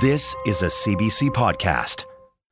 This 0.00 0.34
is 0.44 0.62
a 0.62 0.66
CBC 0.66 1.30
podcast. 1.30 2.04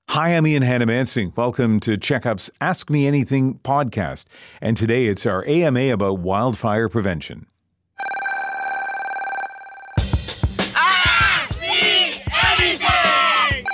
Hi, 0.08 0.30
I'm 0.30 0.46
Ian 0.46 0.62
Hanomansing. 0.62 1.36
Welcome 1.36 1.78
to 1.80 1.96
Checkup's 1.96 2.50
Ask 2.60 2.88
Me 2.88 3.06
Anything 3.06 3.58
podcast. 3.64 4.24
And 4.62 4.76
today 4.76 5.08
it's 5.08 5.26
our 5.26 5.44
AMA 5.46 5.92
about 5.92 6.20
wildfire 6.20 6.88
prevention. 6.88 7.46
Ask 10.76 11.60
me 11.60 12.22
anything! 12.48 13.66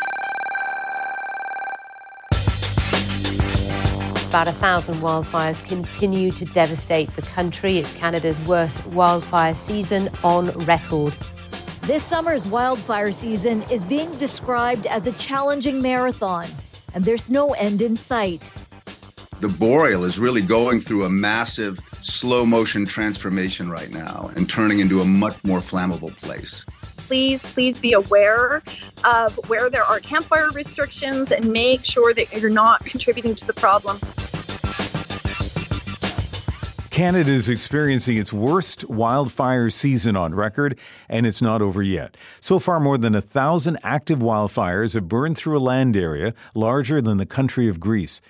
About 4.30 4.48
a 4.48 4.52
thousand 4.52 4.96
wildfires 4.96 5.64
continue 5.68 6.30
to 6.32 6.44
devastate 6.46 7.10
the 7.10 7.22
country. 7.22 7.78
It's 7.78 7.92
Canada's 7.92 8.40
worst 8.40 8.84
wildfire 8.86 9.54
season 9.54 10.08
on 10.24 10.48
record. 10.66 11.14
This 11.82 12.04
summer's 12.04 12.46
wildfire 12.46 13.10
season 13.10 13.62
is 13.64 13.82
being 13.84 14.14
described 14.16 14.86
as 14.86 15.06
a 15.06 15.12
challenging 15.12 15.80
marathon, 15.80 16.46
and 16.94 17.04
there's 17.04 17.30
no 17.30 17.52
end 17.54 17.80
in 17.80 17.96
sight. 17.96 18.50
The 19.40 19.48
boreal 19.48 20.04
is 20.04 20.18
really 20.18 20.42
going 20.42 20.82
through 20.82 21.04
a 21.04 21.10
massive 21.10 21.80
slow 22.02 22.44
motion 22.44 22.84
transformation 22.84 23.70
right 23.70 23.90
now 23.90 24.30
and 24.36 24.48
turning 24.48 24.80
into 24.80 25.00
a 25.00 25.04
much 25.06 25.42
more 25.42 25.60
flammable 25.60 26.14
place. 26.18 26.64
Please, 26.98 27.42
please 27.42 27.78
be 27.78 27.94
aware 27.94 28.62
of 29.02 29.34
where 29.48 29.70
there 29.70 29.82
are 29.82 30.00
campfire 30.00 30.50
restrictions 30.50 31.32
and 31.32 31.50
make 31.50 31.84
sure 31.84 32.12
that 32.12 32.30
you're 32.32 32.50
not 32.50 32.84
contributing 32.84 33.34
to 33.34 33.46
the 33.46 33.54
problem. 33.54 33.98
Canada 37.00 37.30
is 37.30 37.48
experiencing 37.48 38.18
its 38.18 38.30
worst 38.30 38.86
wildfire 38.90 39.70
season 39.70 40.16
on 40.16 40.34
record, 40.34 40.78
and 41.08 41.24
it's 41.24 41.40
not 41.40 41.62
over 41.62 41.82
yet. 41.82 42.14
So 42.42 42.58
far, 42.58 42.78
more 42.78 42.98
than 42.98 43.14
a 43.14 43.22
thousand 43.22 43.78
active 43.82 44.18
wildfires 44.18 44.92
have 44.92 45.08
burned 45.08 45.38
through 45.38 45.56
a 45.56 45.64
land 45.64 45.96
area 45.96 46.34
larger 46.54 47.00
than 47.00 47.16
the 47.16 47.24
country 47.24 47.70
of 47.70 47.80
Greece. 47.80 48.20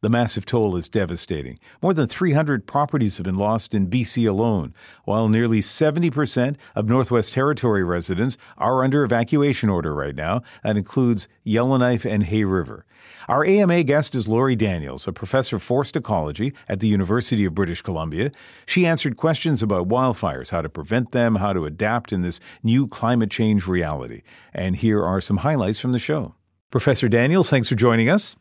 The 0.00 0.08
massive 0.08 0.46
toll 0.46 0.76
is 0.76 0.88
devastating. 0.88 1.58
More 1.82 1.92
than 1.92 2.06
300 2.06 2.66
properties 2.66 3.16
have 3.16 3.24
been 3.24 3.34
lost 3.34 3.74
in 3.74 3.90
BC 3.90 4.28
alone, 4.28 4.74
while 5.04 5.28
nearly 5.28 5.60
70% 5.60 6.56
of 6.76 6.88
Northwest 6.88 7.32
Territory 7.32 7.82
residents 7.82 8.36
are 8.56 8.84
under 8.84 9.02
evacuation 9.02 9.68
order 9.68 9.94
right 9.94 10.14
now. 10.14 10.42
That 10.62 10.76
includes 10.76 11.26
Yellowknife 11.44 12.04
and 12.04 12.24
Hay 12.24 12.44
River. 12.44 12.84
Our 13.28 13.44
AMA 13.44 13.82
guest 13.82 14.14
is 14.14 14.28
Lori 14.28 14.56
Daniels, 14.56 15.06
a 15.06 15.12
professor 15.12 15.56
of 15.56 15.62
forest 15.62 15.96
ecology 15.96 16.54
at 16.68 16.80
the 16.80 16.88
University 16.88 17.44
of 17.44 17.54
British 17.54 17.82
Columbia. 17.82 18.30
She 18.66 18.86
answered 18.86 19.16
questions 19.16 19.62
about 19.62 19.88
wildfires, 19.88 20.50
how 20.50 20.62
to 20.62 20.68
prevent 20.68 21.12
them, 21.12 21.36
how 21.36 21.52
to 21.52 21.66
adapt 21.66 22.12
in 22.12 22.22
this 22.22 22.40
new 22.62 22.88
climate 22.88 23.30
change 23.30 23.66
reality. 23.66 24.22
And 24.54 24.76
here 24.76 25.04
are 25.04 25.20
some 25.20 25.38
highlights 25.38 25.78
from 25.78 25.92
the 25.92 25.98
show. 25.98 26.34
Professor 26.70 27.08
Daniels, 27.08 27.50
thanks 27.50 27.68
for 27.68 27.74
joining 27.74 28.08
us. 28.08 28.36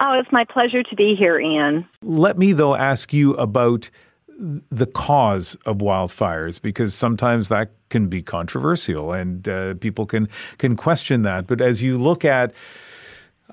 Oh, 0.00 0.18
it's 0.18 0.32
my 0.32 0.44
pleasure 0.44 0.82
to 0.82 0.96
be 0.96 1.14
here, 1.14 1.38
Ian. 1.38 1.86
Let 2.02 2.38
me, 2.38 2.52
though, 2.52 2.74
ask 2.74 3.12
you 3.12 3.34
about 3.34 3.90
the 4.38 4.86
cause 4.86 5.56
of 5.66 5.78
wildfires 5.78 6.60
because 6.60 6.94
sometimes 6.94 7.48
that 7.48 7.70
can 7.90 8.08
be 8.08 8.22
controversial 8.22 9.12
and 9.12 9.48
uh, 9.48 9.74
people 9.74 10.06
can 10.06 10.28
can 10.58 10.74
question 10.76 11.22
that. 11.22 11.46
But 11.46 11.60
as 11.60 11.82
you 11.82 11.96
look 11.96 12.24
at 12.24 12.52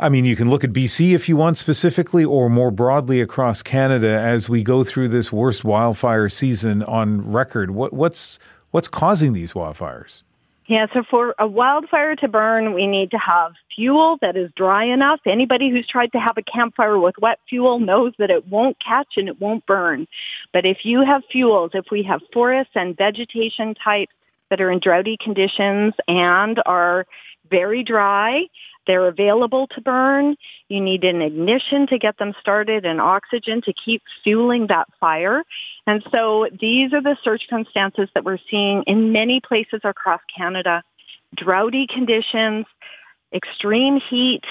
I 0.02 0.08
mean, 0.08 0.24
you 0.24 0.38
can 0.38 0.50
look 0.50 0.64
at 0.64 0.72
BC 0.72 1.14
if 1.14 1.28
you 1.28 1.36
want 1.36 1.58
specifically, 1.58 2.24
or 2.24 2.50
more 2.50 2.72
broadly 2.72 3.20
across 3.20 3.62
Canada 3.62 4.18
as 4.18 4.48
we 4.48 4.64
go 4.64 4.82
through 4.82 5.10
this 5.10 5.30
worst 5.30 5.66
wildfire 5.66 6.30
season 6.30 6.84
on 6.84 7.30
record. 7.30 7.72
What, 7.72 7.92
what's 7.92 8.40
what's 8.72 8.88
causing 8.88 9.34
these 9.34 9.52
wildfires? 9.52 10.24
Yeah, 10.70 10.86
so 10.94 11.02
for 11.02 11.34
a 11.40 11.48
wildfire 11.48 12.16
to 12.18 12.28
burn, 12.28 12.74
we 12.74 12.86
need 12.86 13.10
to 13.10 13.18
have 13.18 13.54
fuel 13.76 14.20
that 14.22 14.38
is 14.38 14.52
dry 14.56 14.84
enough. 14.84 15.20
Anybody 15.26 15.72
who's 15.72 15.88
tried 15.88 16.12
to 16.12 16.20
have 16.20 16.38
a 16.38 16.44
campfire 16.44 17.00
with 17.00 17.16
wet 17.18 17.40
fuel 17.50 17.80
knows 17.80 18.14
that 18.20 18.30
it 18.30 18.48
won't 18.48 18.78
catch 18.80 19.18
and 19.18 19.28
it 19.28 19.42
won't 19.42 19.66
burn. 19.66 20.08
But 20.54 20.68
if 20.68 20.86
you 20.86 21.02
have 21.02 21.24
fuels, 21.32 21.72
if 21.74 21.86
we 21.90 22.04
have 22.04 22.22
forests 22.32 22.74
and 22.76 22.96
vegetation 22.96 23.74
types 23.74 24.14
that 24.52 24.62
are 24.62 24.70
in 24.70 24.78
droughty 24.78 25.18
conditions 25.20 25.96
and 26.08 26.62
are 26.68 27.08
very 27.50 27.82
dry, 27.82 28.44
they're 28.88 29.08
available 29.08 29.68
to 29.68 29.82
burn. 29.82 30.36
You 30.68 30.82
need 30.82 31.04
an 31.04 31.22
ignition 31.22 31.88
to 31.88 31.98
get 31.98 32.18
them 32.18 32.34
started 32.40 32.86
and 32.86 33.00
oxygen 33.00 33.62
to 33.64 33.74
keep 33.74 34.02
fueling 34.24 34.68
that 34.68 34.88
fire. 35.00 35.44
And 35.86 36.04
so 36.12 36.48
these 36.60 36.94
are 36.94 37.02
the 37.02 37.18
circumstances 37.24 38.10
that 38.14 38.26
we're 38.26 38.40
seeing 38.50 38.84
in 38.88 39.12
many 39.12 39.42
places 39.42 39.82
across 39.84 40.22
Canada. 40.36 40.84
Droughty 41.36 41.88
conditions, 41.88 42.66
extreme 43.34 44.00
heat, 44.10 44.44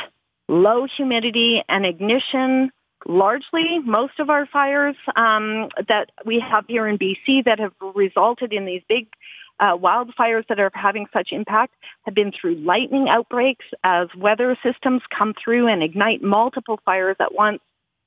low 0.48 0.86
humidity, 0.86 1.64
and 1.68 1.84
ignition 1.84 2.70
largely 3.06 3.78
most 3.78 4.18
of 4.18 4.30
our 4.30 4.46
fires 4.46 4.96
um, 5.16 5.68
that 5.88 6.10
we 6.24 6.40
have 6.40 6.64
here 6.66 6.86
in 6.86 6.98
BC 6.98 7.44
that 7.44 7.58
have 7.58 7.72
resulted 7.94 8.52
in 8.52 8.64
these 8.64 8.82
big 8.88 9.08
uh, 9.60 9.76
wildfires 9.76 10.46
that 10.48 10.60
are 10.60 10.70
having 10.74 11.06
such 11.12 11.32
impact 11.32 11.74
have 12.02 12.14
been 12.14 12.32
through 12.32 12.54
lightning 12.56 13.08
outbreaks 13.08 13.64
as 13.84 14.08
weather 14.16 14.56
systems 14.62 15.02
come 15.16 15.34
through 15.42 15.68
and 15.68 15.82
ignite 15.82 16.22
multiple 16.22 16.80
fires 16.84 17.16
at 17.20 17.34
once. 17.34 17.60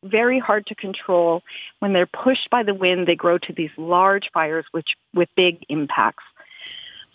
Very 0.03 0.39
hard 0.39 0.65
to 0.67 0.75
control. 0.75 1.43
When 1.79 1.93
they're 1.93 2.07
pushed 2.07 2.49
by 2.49 2.63
the 2.63 2.73
wind, 2.73 3.07
they 3.07 3.15
grow 3.15 3.37
to 3.37 3.53
these 3.53 3.69
large 3.77 4.31
fires 4.33 4.65
which, 4.71 4.95
with 5.13 5.29
big 5.35 5.63
impacts. 5.69 6.23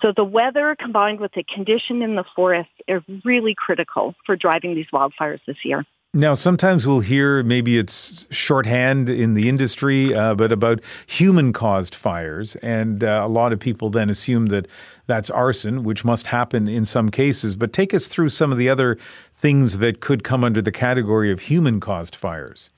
So 0.03 0.13
the 0.15 0.25
weather 0.25 0.77
combined 0.79 1.21
with 1.21 1.33
the 1.33 1.43
condition 1.43 2.03
in 2.03 2.17
the 2.17 2.25
forest 2.37 2.69
are 2.89 3.03
really 3.25 3.55
critical 3.57 4.15
for 4.25 4.37
driving 4.37 4.75
these 4.75 4.87
wildfires 4.93 5.41
this 5.47 5.65
year. 5.65 5.85
Now, 6.17 6.33
sometimes 6.33 6.87
we'll 6.87 7.01
hear 7.01 7.43
maybe 7.43 7.77
it's 7.77 8.27
shorthand 8.31 9.11
in 9.11 9.35
the 9.35 9.51
industry, 9.51 10.15
uh, 10.15 10.35
but 10.35 10.51
about 10.51 10.81
human 11.07 11.53
caused 11.53 11.95
fires. 11.95 12.57
And 12.63 13.05
uh, 13.05 13.21
a 13.23 13.29
lot 13.29 13.53
of 13.53 13.61
people 13.61 13.91
then 13.91 14.09
assume 14.09 14.47
that 14.47 14.67
that's 15.07 15.29
arson, 15.29 15.85
which 15.85 16.07
must 16.07 16.29
happen 16.29 16.69
in 16.69 16.87
some 16.87 17.11
cases. 17.11 17.55
But 17.55 17.75
take 17.75 17.93
us 17.93 18.07
through 18.07 18.31
some 18.31 18.51
of 18.51 18.57
the 18.57 18.67
other 18.67 18.97
things 19.35 19.77
that 19.77 20.01
could 20.01 20.25
come 20.25 20.43
under 20.43 20.63
the 20.63 20.73
category 20.73 21.31
of 21.31 21.41
human 21.41 21.81
caused 21.81 22.17
fires. 22.17 22.71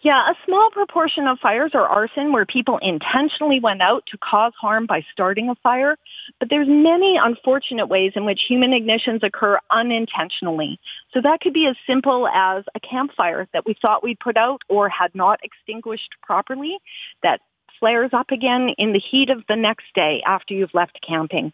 Yeah, 0.00 0.30
a 0.30 0.34
small 0.46 0.70
proportion 0.70 1.26
of 1.26 1.40
fires 1.40 1.72
are 1.74 1.86
arson 1.86 2.32
where 2.32 2.46
people 2.46 2.78
intentionally 2.78 3.58
went 3.58 3.82
out 3.82 4.06
to 4.06 4.18
cause 4.18 4.52
harm 4.58 4.86
by 4.86 5.04
starting 5.12 5.48
a 5.48 5.56
fire, 5.56 5.96
but 6.38 6.48
there's 6.48 6.68
many 6.68 7.16
unfortunate 7.16 7.86
ways 7.86 8.12
in 8.14 8.24
which 8.24 8.40
human 8.46 8.70
ignitions 8.70 9.24
occur 9.24 9.58
unintentionally. 9.70 10.78
So 11.12 11.20
that 11.22 11.40
could 11.40 11.52
be 11.52 11.66
as 11.66 11.74
simple 11.84 12.28
as 12.28 12.64
a 12.76 12.80
campfire 12.80 13.48
that 13.52 13.66
we 13.66 13.74
thought 13.82 14.04
we'd 14.04 14.20
put 14.20 14.36
out 14.36 14.62
or 14.68 14.88
had 14.88 15.12
not 15.16 15.40
extinguished 15.42 16.10
properly 16.22 16.78
that 17.24 17.40
flares 17.80 18.10
up 18.12 18.30
again 18.30 18.68
in 18.78 18.92
the 18.92 19.00
heat 19.00 19.30
of 19.30 19.42
the 19.48 19.56
next 19.56 19.86
day 19.96 20.22
after 20.24 20.54
you've 20.54 20.74
left 20.74 21.00
camping. 21.06 21.52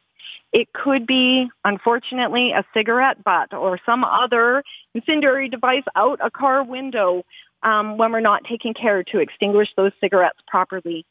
It 0.53 0.73
could 0.73 1.07
be, 1.07 1.49
unfortunately, 1.65 2.53
a 2.53 2.65
cigarette 2.75 3.25
butt 3.25 3.53
or 3.53 3.79
some 3.85 4.05
other 4.05 4.63
incendiary 4.95 5.49
device 5.49 5.83
out 5.97 6.21
a 6.23 6.31
car 6.31 6.63
window 6.63 7.25
um, 7.65 7.99
when 7.99 8.13
we're 8.13 8.21
not 8.21 8.45
taking 8.45 8.75
care 8.75 9.03
to 9.03 9.19
extinguish 9.19 9.69
those 9.77 9.93
cigarettes 10.01 10.39
properly. 10.47 11.05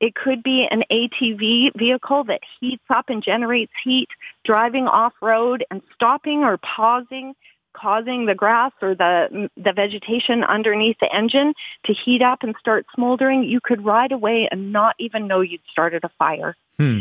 It 0.00 0.14
could 0.14 0.42
be 0.42 0.66
an 0.70 0.84
ATV 0.90 1.78
vehicle 1.78 2.24
that 2.24 2.40
heats 2.60 2.84
up 2.90 3.08
and 3.08 3.22
generates 3.22 3.72
heat, 3.82 4.08
driving 4.44 4.86
off-road 4.86 5.64
and 5.70 5.80
stopping 5.94 6.40
or 6.44 6.58
pausing, 6.58 7.34
causing 7.74 8.26
the 8.26 8.34
grass 8.34 8.72
or 8.82 8.94
the, 8.94 9.48
the 9.56 9.72
vegetation 9.72 10.44
underneath 10.44 10.96
the 11.00 11.12
engine 11.14 11.54
to 11.86 11.92
heat 11.92 12.22
up 12.22 12.42
and 12.42 12.54
start 12.58 12.86
smoldering. 12.94 13.44
You 13.44 13.60
could 13.62 13.84
ride 13.84 14.12
away 14.12 14.48
and 14.50 14.72
not 14.72 14.94
even 14.98 15.26
know 15.26 15.40
you'd 15.40 15.60
started 15.70 16.04
a 16.04 16.10
fire. 16.18 16.56
Hmm. 16.78 17.00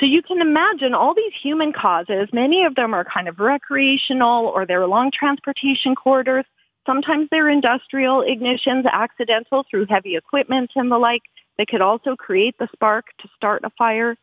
So 0.00 0.06
you 0.06 0.22
can 0.22 0.40
imagine 0.40 0.94
all 0.94 1.14
these 1.14 1.32
human 1.40 1.72
causes, 1.72 2.28
many 2.32 2.64
of 2.64 2.74
them 2.74 2.92
are 2.92 3.04
kind 3.04 3.28
of 3.28 3.38
recreational 3.38 4.46
or 4.46 4.66
they're 4.66 4.82
along 4.82 5.12
transportation 5.12 5.94
corridors. 5.94 6.44
Sometimes 6.86 7.28
they're 7.30 7.48
industrial 7.48 8.22
ignitions, 8.22 8.84
accidental 8.90 9.64
through 9.70 9.86
heavy 9.86 10.16
equipment 10.16 10.70
and 10.74 10.90
the 10.90 10.98
like 10.98 11.22
They 11.58 11.66
could 11.66 11.80
also 11.80 12.16
create 12.16 12.56
the 12.58 12.68
spark 12.72 13.06
to 13.18 13.28
start 13.36 13.62
a 13.64 13.70
fire. 13.70 14.16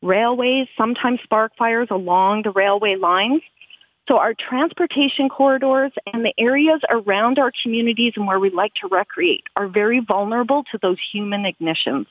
railways, 0.00 0.68
sometimes 0.76 1.20
spark 1.22 1.52
fires 1.56 1.88
along 1.90 2.42
the 2.42 2.50
railway 2.50 2.94
lines. 2.96 3.42
So 4.06 4.16
our 4.18 4.32
transportation 4.32 5.28
corridors 5.28 5.92
and 6.12 6.24
the 6.24 6.32
areas 6.38 6.80
around 6.88 7.38
our 7.38 7.52
communities 7.62 8.14
and 8.16 8.26
where 8.26 8.38
we 8.38 8.50
like 8.50 8.72
to 8.74 8.88
recreate 8.88 9.44
are 9.56 9.68
very 9.68 10.00
vulnerable 10.00 10.64
to 10.70 10.78
those 10.80 10.98
human 11.12 11.42
ignitions. 11.42 12.06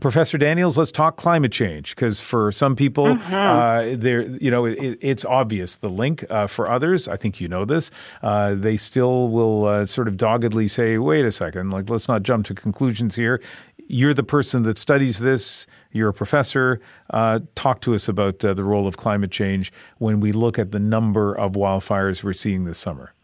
Professor 0.00 0.38
Daniels, 0.38 0.78
let's 0.78 0.92
talk 0.92 1.16
climate 1.16 1.50
change 1.50 1.94
because 1.94 2.20
for 2.20 2.52
some 2.52 2.76
people, 2.76 3.06
mm-hmm. 3.06 3.34
uh, 3.34 3.96
there, 3.96 4.22
you 4.22 4.50
know, 4.50 4.64
it, 4.64 4.98
it's 5.00 5.24
obvious 5.24 5.76
the 5.76 5.88
link. 5.88 6.24
Uh, 6.30 6.46
for 6.46 6.70
others, 6.70 7.08
I 7.08 7.16
think 7.16 7.40
you 7.40 7.48
know 7.48 7.64
this. 7.64 7.90
Uh, 8.22 8.54
they 8.54 8.76
still 8.76 9.28
will 9.28 9.66
uh, 9.66 9.86
sort 9.86 10.06
of 10.06 10.16
doggedly 10.16 10.68
say, 10.68 10.98
"Wait 10.98 11.24
a 11.24 11.32
second, 11.32 11.70
like 11.70 11.90
let's 11.90 12.06
not 12.06 12.22
jump 12.22 12.46
to 12.46 12.54
conclusions 12.54 13.16
here." 13.16 13.40
You're 13.88 14.14
the 14.14 14.22
person 14.22 14.64
that 14.64 14.78
studies 14.78 15.18
this. 15.18 15.66
You're 15.92 16.10
a 16.10 16.14
professor. 16.14 16.80
Uh, 17.10 17.40
talk 17.54 17.80
to 17.80 17.94
us 17.94 18.08
about 18.08 18.44
uh, 18.44 18.54
the 18.54 18.64
role 18.64 18.86
of 18.86 18.96
climate 18.96 19.30
change 19.30 19.72
when 19.96 20.20
we 20.20 20.30
look 20.30 20.58
at 20.58 20.72
the 20.72 20.78
number 20.78 21.34
of 21.34 21.52
wildfires 21.52 22.22
we're 22.22 22.34
seeing 22.34 22.64
this 22.64 22.78
summer. 22.78 23.14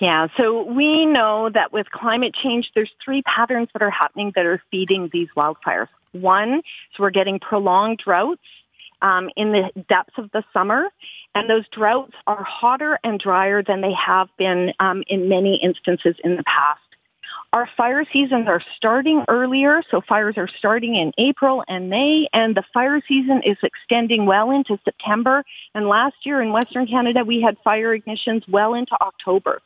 Yeah, 0.00 0.28
so 0.36 0.64
we 0.64 1.06
know 1.06 1.50
that 1.50 1.72
with 1.72 1.90
climate 1.90 2.34
change, 2.34 2.70
there's 2.74 2.90
three 3.04 3.22
patterns 3.22 3.68
that 3.72 3.82
are 3.82 3.90
happening 3.90 4.32
that 4.34 4.46
are 4.46 4.62
feeding 4.70 5.10
these 5.12 5.28
wildfires. 5.36 5.88
One 6.12 6.58
is 6.58 6.98
we're 6.98 7.10
getting 7.10 7.38
prolonged 7.38 7.98
droughts 7.98 8.40
um, 9.02 9.30
in 9.36 9.52
the 9.52 9.70
depths 9.88 10.18
of 10.18 10.30
the 10.32 10.44
summer, 10.52 10.88
and 11.34 11.48
those 11.48 11.66
droughts 11.68 12.14
are 12.26 12.42
hotter 12.42 12.98
and 13.04 13.18
drier 13.18 13.62
than 13.62 13.80
they 13.80 13.92
have 13.92 14.28
been 14.36 14.72
um, 14.80 15.02
in 15.06 15.28
many 15.28 15.56
instances 15.56 16.16
in 16.22 16.36
the 16.36 16.44
past. 16.44 16.80
Our 17.52 17.68
fire 17.76 18.04
seasons 18.12 18.46
are 18.46 18.62
starting 18.76 19.24
earlier, 19.28 19.82
so 19.90 20.00
fires 20.00 20.36
are 20.36 20.48
starting 20.58 20.94
in 20.94 21.12
April 21.18 21.64
and 21.66 21.90
May, 21.90 22.28
and 22.32 22.54
the 22.54 22.62
fire 22.72 23.00
season 23.08 23.42
is 23.44 23.56
extending 23.64 24.24
well 24.24 24.52
into 24.52 24.78
September. 24.84 25.44
And 25.74 25.88
last 25.88 26.14
year 26.22 26.40
in 26.40 26.52
Western 26.52 26.86
Canada, 26.86 27.24
we 27.24 27.40
had 27.40 27.56
fire 27.64 27.98
ignitions 27.98 28.48
well 28.48 28.74
into 28.74 28.96
October. 29.00 29.62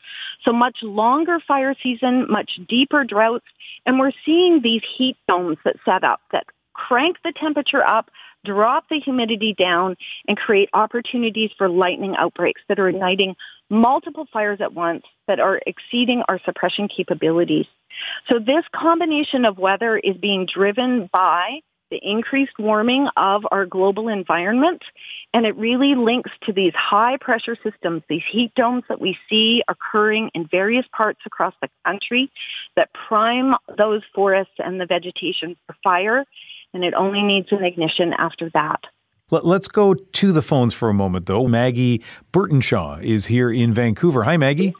So 0.46 0.52
much 0.52 0.78
longer 0.82 1.40
fire 1.46 1.74
season, 1.82 2.26
much 2.30 2.58
deeper 2.68 3.04
droughts, 3.04 3.44
and 3.84 3.98
we're 3.98 4.12
seeing 4.24 4.62
these 4.62 4.82
heat 4.96 5.18
domes 5.28 5.58
that 5.66 5.76
set 5.84 6.04
up 6.04 6.20
that 6.32 6.46
crank 6.72 7.18
the 7.22 7.32
temperature 7.32 7.86
up 7.86 8.10
drop 8.44 8.88
the 8.88 9.00
humidity 9.00 9.54
down 9.54 9.96
and 10.28 10.36
create 10.36 10.68
opportunities 10.72 11.50
for 11.56 11.68
lightning 11.68 12.14
outbreaks 12.16 12.60
that 12.68 12.78
are 12.78 12.88
igniting 12.88 13.34
multiple 13.70 14.26
fires 14.32 14.60
at 14.60 14.74
once 14.74 15.04
that 15.26 15.40
are 15.40 15.60
exceeding 15.66 16.22
our 16.28 16.38
suppression 16.44 16.88
capabilities. 16.88 17.66
So 18.28 18.38
this 18.38 18.64
combination 18.74 19.44
of 19.44 19.58
weather 19.58 19.96
is 19.96 20.16
being 20.16 20.46
driven 20.46 21.08
by 21.12 21.60
the 21.90 22.00
increased 22.02 22.58
warming 22.58 23.08
of 23.16 23.46
our 23.50 23.66
global 23.66 24.08
environment. 24.08 24.82
And 25.32 25.46
it 25.46 25.56
really 25.56 25.94
links 25.94 26.30
to 26.44 26.52
these 26.52 26.72
high 26.74 27.18
pressure 27.20 27.56
systems, 27.62 28.02
these 28.08 28.22
heat 28.28 28.52
domes 28.54 28.84
that 28.88 29.00
we 29.00 29.16
see 29.28 29.62
occurring 29.68 30.30
in 30.34 30.48
various 30.48 30.86
parts 30.92 31.20
across 31.26 31.54
the 31.60 31.68
country 31.84 32.30
that 32.74 32.92
prime 32.92 33.54
those 33.78 34.02
forests 34.14 34.54
and 34.58 34.80
the 34.80 34.86
vegetation 34.86 35.56
for 35.66 35.76
fire 35.84 36.24
and 36.74 36.84
it 36.84 36.92
only 36.94 37.22
needs 37.22 37.50
an 37.52 37.64
ignition 37.64 38.12
after 38.12 38.50
that. 38.50 38.84
Let's 39.30 39.68
go 39.68 39.94
to 39.94 40.32
the 40.32 40.42
phones 40.42 40.74
for 40.74 40.90
a 40.90 40.94
moment, 40.94 41.26
though. 41.26 41.48
Maggie 41.48 42.02
Burtonshaw 42.32 43.02
is 43.02 43.26
here 43.26 43.50
in 43.50 43.72
Vancouver. 43.72 44.24
Hi, 44.24 44.36
Maggie. 44.36 44.74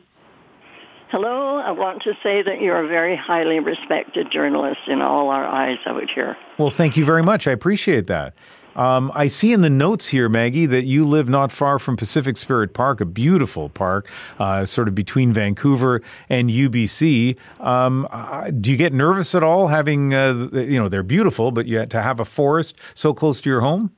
Hello. 1.11 1.43
I 1.65 1.71
want 1.71 2.03
to 2.03 2.13
say 2.23 2.43
that 2.43 2.61
you're 2.61 2.85
a 2.85 2.87
very 2.87 3.17
highly 3.17 3.59
respected 3.59 4.31
journalist 4.31 4.81
in 4.87 5.01
all 5.01 5.31
our 5.31 5.47
eyes 5.47 5.79
out 5.87 6.11
here. 6.15 6.37
Well, 6.59 6.69
thank 6.69 6.99
you 6.99 7.07
very 7.07 7.23
much. 7.23 7.49
I 7.49 7.53
appreciate 7.53 8.07
that. 8.09 8.35
Um, 8.77 9.13
I 9.15 9.29
see 9.29 9.53
in 9.53 9.61
the 9.61 9.71
notes 9.71 10.09
here, 10.09 10.29
Maggie, 10.29 10.67
that 10.67 10.85
you 10.85 11.05
live 11.05 11.29
not 11.29 11.53
far 11.53 11.79
from 11.79 11.97
Pacific 11.97 12.37
Spirit 12.37 12.75
Park, 12.75 13.01
a 13.01 13.05
beautiful 13.05 13.69
park, 13.69 14.09
uh, 14.39 14.65
sort 14.65 14.89
of 14.89 14.95
between 14.95 15.33
Vancouver 15.33 16.03
and 16.29 16.51
UBC. 16.51 17.37
Um, 17.61 18.07
uh, 18.11 18.51
do 18.51 18.71
you 18.71 18.77
get 18.77 18.93
nervous 18.93 19.35
at 19.35 19.43
all 19.43 19.69
having, 19.69 20.15
uh, 20.15 20.49
you 20.53 20.79
know, 20.79 20.89
they're 20.89 21.03
beautiful, 21.03 21.51
but 21.51 21.67
yet 21.67 21.91
to 21.91 22.03
have 22.03 22.21
a 22.21 22.25
forest 22.25 22.77
so 22.95 23.15
close 23.15 23.41
to 23.43 23.51
your 23.51 23.61
home? 23.61 23.93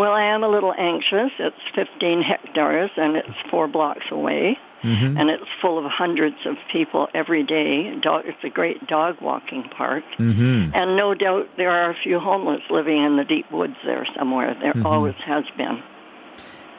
Well, 0.00 0.12
I 0.12 0.32
am 0.32 0.42
a 0.42 0.48
little 0.48 0.72
anxious. 0.72 1.30
It's 1.38 1.60
15 1.74 2.22
hectares 2.22 2.90
and 2.96 3.16
it's 3.18 3.28
four 3.50 3.68
blocks 3.68 4.06
away. 4.10 4.58
Mm-hmm. 4.82 5.18
And 5.18 5.28
it's 5.28 5.44
full 5.60 5.76
of 5.76 5.84
hundreds 5.90 6.36
of 6.46 6.56
people 6.72 7.08
every 7.12 7.42
day. 7.42 7.94
Dog, 8.00 8.22
it's 8.24 8.42
a 8.42 8.48
great 8.48 8.86
dog 8.86 9.20
walking 9.20 9.64
park. 9.64 10.02
Mm-hmm. 10.18 10.74
And 10.74 10.96
no 10.96 11.12
doubt 11.12 11.50
there 11.58 11.70
are 11.70 11.90
a 11.90 11.94
few 12.02 12.18
homeless 12.18 12.62
living 12.70 13.04
in 13.04 13.18
the 13.18 13.24
deep 13.24 13.52
woods 13.52 13.76
there 13.84 14.06
somewhere. 14.16 14.56
There 14.58 14.72
mm-hmm. 14.72 14.86
always 14.86 15.16
has 15.26 15.44
been. 15.58 15.82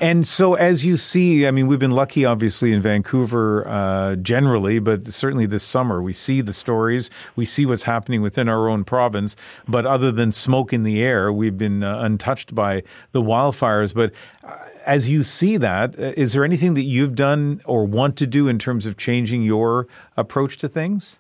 And 0.01 0.27
so, 0.27 0.56
as 0.56 0.83
you 0.83 0.98
see, 0.98 1.45
I 1.45 1.51
mean, 1.51 1.68
we've 1.68 1.77
been 1.77 1.92
lucky, 1.92 2.25
obviously, 2.25 2.74
in 2.74 2.81
Vancouver 2.81 3.68
uh, 3.68 4.15
generally, 4.15 4.80
but 4.80 5.13
certainly 5.13 5.45
this 5.45 5.63
summer, 5.63 6.01
we 6.01 6.12
see 6.12 6.42
the 6.42 6.56
stories, 6.56 7.12
we 7.36 7.45
see 7.45 7.68
what's 7.68 7.83
happening 7.83 8.24
within 8.24 8.50
our 8.50 8.68
own 8.68 8.83
province. 8.83 9.36
But 9.68 9.86
other 9.86 10.12
than 10.12 10.33
smoke 10.33 10.74
in 10.74 10.81
the 10.81 11.03
air, 11.03 11.31
we've 11.31 11.56
been 11.56 11.83
uh, 11.83 12.00
untouched 12.00 12.56
by 12.56 12.81
the 13.12 13.21
wildfires. 13.21 13.94
But 13.94 14.12
uh, 14.44 14.57
as 14.88 15.07
you 15.07 15.24
see 15.24 15.57
that, 15.57 15.94
uh, 16.00 16.13
is 16.18 16.33
there 16.33 16.44
anything 16.44 16.74
that 16.74 16.86
you've 16.86 17.13
done 17.13 17.62
or 17.65 17.86
want 17.86 18.18
to 18.18 18.25
do 18.25 18.47
in 18.47 18.57
terms 18.57 18.88
of 18.88 18.97
changing 18.97 19.44
your 19.44 19.88
approach 20.18 20.57
to 20.57 20.68
things? 20.68 21.19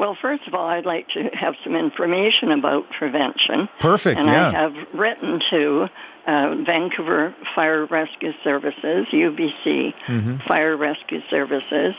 Well, 0.00 0.16
first 0.18 0.48
of 0.48 0.54
all, 0.54 0.66
I'd 0.66 0.86
like 0.86 1.08
to 1.10 1.28
have 1.34 1.56
some 1.62 1.76
information 1.76 2.52
about 2.52 2.88
prevention. 2.90 3.68
Perfect, 3.80 4.18
and 4.18 4.28
yeah. 4.28 4.48
I 4.48 4.52
have 4.52 4.74
written 4.94 5.42
to 5.50 5.88
uh, 6.26 6.54
Vancouver 6.64 7.34
Fire 7.54 7.84
Rescue 7.84 8.32
Services, 8.42 9.06
UBC 9.12 9.92
mm-hmm. 10.06 10.38
Fire 10.48 10.74
Rescue 10.74 11.20
Services, 11.28 11.94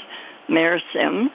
Mayor 0.50 0.82
Sim, 0.92 1.30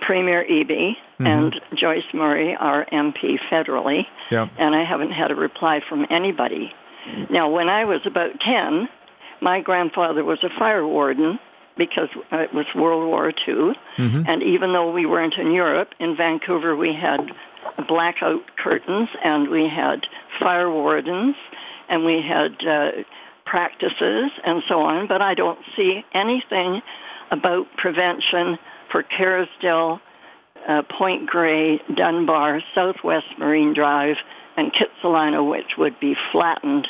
Premier 0.00 0.44
Eby, 0.44 0.66
mm-hmm. 0.66 1.26
and 1.26 1.60
Joyce 1.76 2.12
Murray, 2.12 2.56
our 2.56 2.84
MP 2.86 3.38
federally. 3.48 4.04
Yeah. 4.32 4.48
And 4.58 4.74
I 4.74 4.82
haven't 4.82 5.12
had 5.12 5.30
a 5.30 5.36
reply 5.36 5.82
from 5.88 6.04
anybody. 6.10 6.74
Now, 7.30 7.48
when 7.48 7.68
I 7.68 7.84
was 7.84 8.00
about 8.06 8.40
10, 8.40 8.88
my 9.40 9.60
grandfather 9.60 10.24
was 10.24 10.42
a 10.42 10.50
fire 10.58 10.86
warden 10.86 11.38
because 11.76 12.08
it 12.30 12.52
was 12.52 12.66
World 12.74 13.06
War 13.06 13.28
II. 13.28 13.74
Mm-hmm. 13.96 14.22
And 14.26 14.42
even 14.42 14.72
though 14.72 14.92
we 14.92 15.06
weren't 15.06 15.34
in 15.34 15.52
Europe, 15.52 15.94
in 15.98 16.16
Vancouver 16.16 16.76
we 16.76 16.94
had 16.94 17.30
blackout 17.88 18.56
curtains 18.56 19.08
and 19.22 19.48
we 19.48 19.68
had 19.68 20.06
fire 20.38 20.70
wardens 20.70 21.36
and 21.88 22.04
we 22.04 22.22
had 22.22 22.64
uh, 22.66 22.90
practices 23.44 24.30
and 24.44 24.62
so 24.68 24.80
on. 24.82 25.06
But 25.06 25.22
I 25.22 25.34
don't 25.34 25.58
see 25.76 26.04
anything 26.12 26.82
about 27.30 27.66
prevention 27.76 28.58
for 28.90 29.02
Kerrisdale, 29.02 30.00
uh, 30.68 30.82
Point 30.82 31.26
Grey, 31.26 31.80
Dunbar, 31.94 32.60
Southwest 32.74 33.26
Marine 33.38 33.74
Drive, 33.74 34.16
and 34.56 34.72
Kitsilano, 34.72 35.48
which 35.48 35.76
would 35.78 35.98
be 35.98 36.14
flattened 36.30 36.86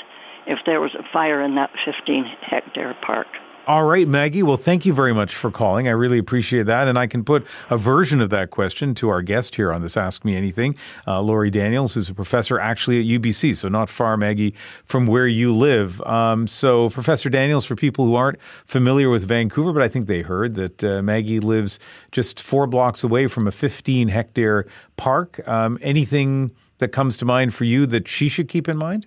if 0.46 0.58
there 0.66 0.80
was 0.80 0.94
a 0.94 1.04
fire 1.12 1.40
in 1.40 1.54
that 1.54 1.70
15 1.84 2.24
hectare 2.24 2.96
park. 3.00 3.28
All 3.64 3.84
right, 3.84 4.08
Maggie. 4.08 4.42
Well, 4.42 4.56
thank 4.56 4.84
you 4.84 4.92
very 4.92 5.14
much 5.14 5.36
for 5.36 5.48
calling. 5.52 5.86
I 5.86 5.92
really 5.92 6.18
appreciate 6.18 6.66
that. 6.66 6.88
And 6.88 6.98
I 6.98 7.06
can 7.06 7.22
put 7.22 7.46
a 7.70 7.76
version 7.76 8.20
of 8.20 8.28
that 8.30 8.50
question 8.50 8.92
to 8.96 9.08
our 9.08 9.22
guest 9.22 9.54
here 9.54 9.72
on 9.72 9.82
this 9.82 9.96
Ask 9.96 10.24
Me 10.24 10.34
Anything, 10.34 10.74
uh, 11.06 11.20
Lori 11.20 11.48
Daniels, 11.48 11.94
who's 11.94 12.08
a 12.08 12.14
professor 12.14 12.58
actually 12.58 12.98
at 12.98 13.06
UBC, 13.06 13.56
so 13.56 13.68
not 13.68 13.88
far, 13.88 14.16
Maggie, 14.16 14.52
from 14.84 15.06
where 15.06 15.28
you 15.28 15.54
live. 15.54 16.00
Um, 16.00 16.48
so, 16.48 16.90
Professor 16.90 17.30
Daniels, 17.30 17.64
for 17.64 17.76
people 17.76 18.04
who 18.04 18.16
aren't 18.16 18.42
familiar 18.64 19.08
with 19.08 19.28
Vancouver, 19.28 19.72
but 19.72 19.82
I 19.82 19.88
think 19.88 20.06
they 20.08 20.22
heard 20.22 20.56
that 20.56 20.82
uh, 20.82 21.00
Maggie 21.00 21.38
lives 21.38 21.78
just 22.10 22.40
four 22.40 22.66
blocks 22.66 23.04
away 23.04 23.28
from 23.28 23.46
a 23.46 23.52
15 23.52 24.08
hectare 24.08 24.66
park. 24.96 25.40
Um, 25.46 25.78
anything 25.82 26.50
that 26.78 26.88
comes 26.88 27.16
to 27.18 27.24
mind 27.24 27.54
for 27.54 27.62
you 27.62 27.86
that 27.86 28.08
she 28.08 28.28
should 28.28 28.48
keep 28.48 28.68
in 28.68 28.76
mind? 28.76 29.06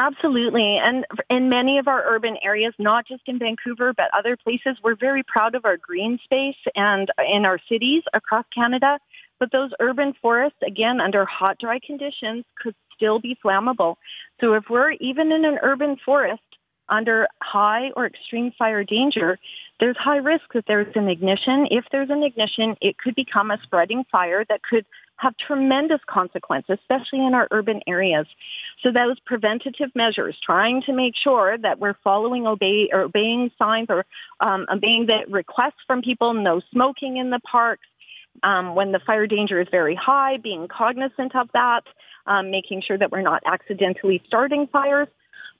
Absolutely. 0.00 0.78
And 0.78 1.04
in 1.28 1.50
many 1.50 1.76
of 1.76 1.86
our 1.86 2.02
urban 2.06 2.38
areas, 2.42 2.72
not 2.78 3.06
just 3.06 3.20
in 3.26 3.38
Vancouver, 3.38 3.92
but 3.92 4.08
other 4.16 4.34
places, 4.34 4.78
we're 4.82 4.96
very 4.96 5.22
proud 5.22 5.54
of 5.54 5.66
our 5.66 5.76
green 5.76 6.18
space 6.24 6.56
and 6.74 7.10
in 7.30 7.44
our 7.44 7.58
cities 7.68 8.02
across 8.14 8.46
Canada. 8.54 8.98
But 9.38 9.52
those 9.52 9.72
urban 9.78 10.14
forests, 10.22 10.58
again, 10.66 11.02
under 11.02 11.26
hot, 11.26 11.58
dry 11.58 11.80
conditions, 11.84 12.46
could 12.62 12.74
still 12.96 13.18
be 13.18 13.36
flammable. 13.44 13.96
So 14.40 14.54
if 14.54 14.64
we're 14.70 14.92
even 14.92 15.32
in 15.32 15.44
an 15.44 15.58
urban 15.60 15.98
forest 16.02 16.40
under 16.88 17.28
high 17.42 17.90
or 17.94 18.06
extreme 18.06 18.52
fire 18.58 18.84
danger, 18.84 19.38
there's 19.80 19.98
high 19.98 20.16
risk 20.16 20.44
that 20.54 20.64
there's 20.66 20.96
an 20.96 21.08
ignition. 21.08 21.68
If 21.70 21.84
there's 21.92 22.08
an 22.08 22.22
ignition, 22.22 22.74
it 22.80 22.96
could 22.96 23.14
become 23.14 23.50
a 23.50 23.60
spreading 23.64 24.04
fire 24.10 24.46
that 24.48 24.62
could 24.62 24.86
have 25.20 25.36
tremendous 25.36 26.00
consequences, 26.06 26.78
especially 26.80 27.24
in 27.26 27.34
our 27.34 27.46
urban 27.50 27.80
areas. 27.86 28.26
So 28.82 28.90
those 28.90 29.20
preventative 29.20 29.90
measures, 29.94 30.36
trying 30.42 30.82
to 30.82 30.92
make 30.94 31.14
sure 31.14 31.58
that 31.58 31.78
we're 31.78 31.96
following 32.02 32.46
obey, 32.46 32.88
or 32.90 33.02
obeying 33.02 33.50
signs 33.58 33.88
or 33.90 34.06
um, 34.40 34.66
obeying 34.72 35.06
the 35.06 35.24
requests 35.28 35.82
from 35.86 36.00
people, 36.00 36.32
no 36.32 36.60
smoking 36.72 37.18
in 37.18 37.28
the 37.28 37.40
parks, 37.40 37.86
um, 38.42 38.74
when 38.74 38.92
the 38.92 39.00
fire 39.00 39.26
danger 39.26 39.60
is 39.60 39.68
very 39.70 39.94
high, 39.94 40.38
being 40.38 40.68
cognizant 40.68 41.36
of 41.36 41.50
that, 41.52 41.82
um, 42.26 42.50
making 42.50 42.80
sure 42.80 42.96
that 42.96 43.12
we're 43.12 43.20
not 43.20 43.42
accidentally 43.44 44.22
starting 44.26 44.66
fires. 44.68 45.08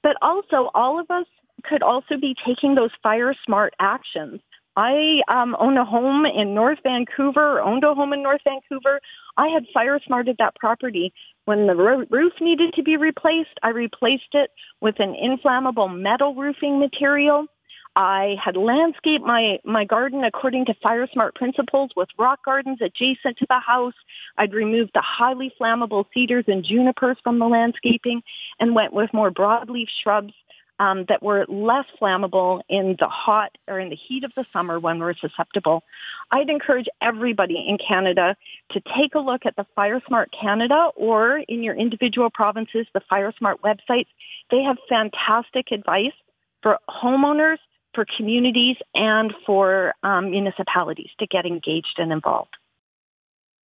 But 0.02 0.16
also, 0.22 0.70
all 0.74 0.98
of 0.98 1.10
us 1.10 1.26
could 1.64 1.82
also 1.82 2.16
be 2.16 2.34
taking 2.46 2.74
those 2.74 2.92
fire 3.02 3.34
smart 3.44 3.74
actions. 3.78 4.40
I 4.82 5.20
um, 5.28 5.54
own 5.60 5.76
a 5.76 5.84
home 5.84 6.24
in 6.24 6.54
North 6.54 6.78
Vancouver, 6.82 7.60
owned 7.60 7.84
a 7.84 7.94
home 7.94 8.14
in 8.14 8.22
North 8.22 8.40
Vancouver. 8.44 8.98
I 9.36 9.48
had 9.48 9.66
fire 9.74 10.00
smarted 10.06 10.36
that 10.38 10.54
property. 10.54 11.12
When 11.44 11.66
the 11.66 11.74
ro- 11.74 12.06
roof 12.08 12.32
needed 12.40 12.72
to 12.74 12.82
be 12.82 12.96
replaced, 12.96 13.60
I 13.62 13.70
replaced 13.70 14.32
it 14.32 14.50
with 14.80 14.98
an 14.98 15.14
inflammable 15.14 15.88
metal 15.88 16.34
roofing 16.34 16.78
material. 16.80 17.46
I 17.94 18.38
had 18.42 18.56
landscaped 18.56 19.22
my, 19.22 19.58
my 19.64 19.84
garden 19.84 20.24
according 20.24 20.64
to 20.66 20.74
fire 20.82 21.06
smart 21.12 21.34
principles 21.34 21.90
with 21.94 22.08
rock 22.18 22.42
gardens 22.46 22.78
adjacent 22.80 23.36
to 23.36 23.46
the 23.50 23.60
house. 23.60 23.98
I'd 24.38 24.54
removed 24.54 24.92
the 24.94 25.02
highly 25.02 25.52
flammable 25.60 26.06
cedars 26.14 26.46
and 26.48 26.64
junipers 26.64 27.18
from 27.22 27.38
the 27.38 27.48
landscaping 27.48 28.22
and 28.58 28.74
went 28.74 28.94
with 28.94 29.12
more 29.12 29.30
broadleaf 29.30 29.88
shrubs 30.02 30.32
um, 30.80 31.04
that 31.08 31.22
were 31.22 31.44
less 31.46 31.84
flammable 32.00 32.62
in 32.68 32.96
the 32.98 33.06
hot 33.06 33.56
or 33.68 33.78
in 33.78 33.90
the 33.90 33.96
heat 33.96 34.24
of 34.24 34.32
the 34.34 34.46
summer 34.52 34.80
when 34.80 34.98
we're 34.98 35.14
susceptible. 35.14 35.84
I'd 36.30 36.48
encourage 36.48 36.86
everybody 37.02 37.64
in 37.68 37.76
Canada 37.76 38.34
to 38.70 38.80
take 38.96 39.14
a 39.14 39.20
look 39.20 39.44
at 39.44 39.54
the 39.56 39.66
FireSmart 39.76 40.28
Canada 40.32 40.88
or 40.96 41.38
in 41.48 41.62
your 41.62 41.74
individual 41.74 42.30
provinces, 42.30 42.86
the 42.94 43.02
FireSmart 43.12 43.56
websites. 43.62 44.06
They 44.50 44.62
have 44.62 44.78
fantastic 44.88 45.70
advice 45.70 46.14
for 46.62 46.78
homeowners, 46.88 47.58
for 47.94 48.06
communities, 48.16 48.76
and 48.94 49.34
for 49.44 49.94
um, 50.02 50.30
municipalities 50.30 51.10
to 51.18 51.26
get 51.26 51.44
engaged 51.44 51.98
and 51.98 52.10
involved. 52.10 52.56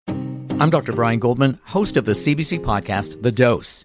I'm 0.08 0.70
Dr. 0.70 0.92
Brian 0.92 1.20
Goldman, 1.20 1.60
host 1.66 1.96
of 1.96 2.06
the 2.06 2.12
CBC 2.12 2.60
podcast, 2.60 3.22
The 3.22 3.32
Dose. 3.32 3.84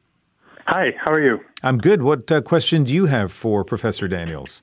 Hi, 0.73 0.93
how 0.97 1.11
are 1.11 1.21
you? 1.21 1.41
I'm 1.63 1.79
good. 1.79 2.01
What 2.01 2.31
uh, 2.31 2.39
question 2.39 2.85
do 2.85 2.93
you 2.93 3.07
have 3.07 3.33
for 3.33 3.65
Professor 3.65 4.07
Daniels? 4.07 4.61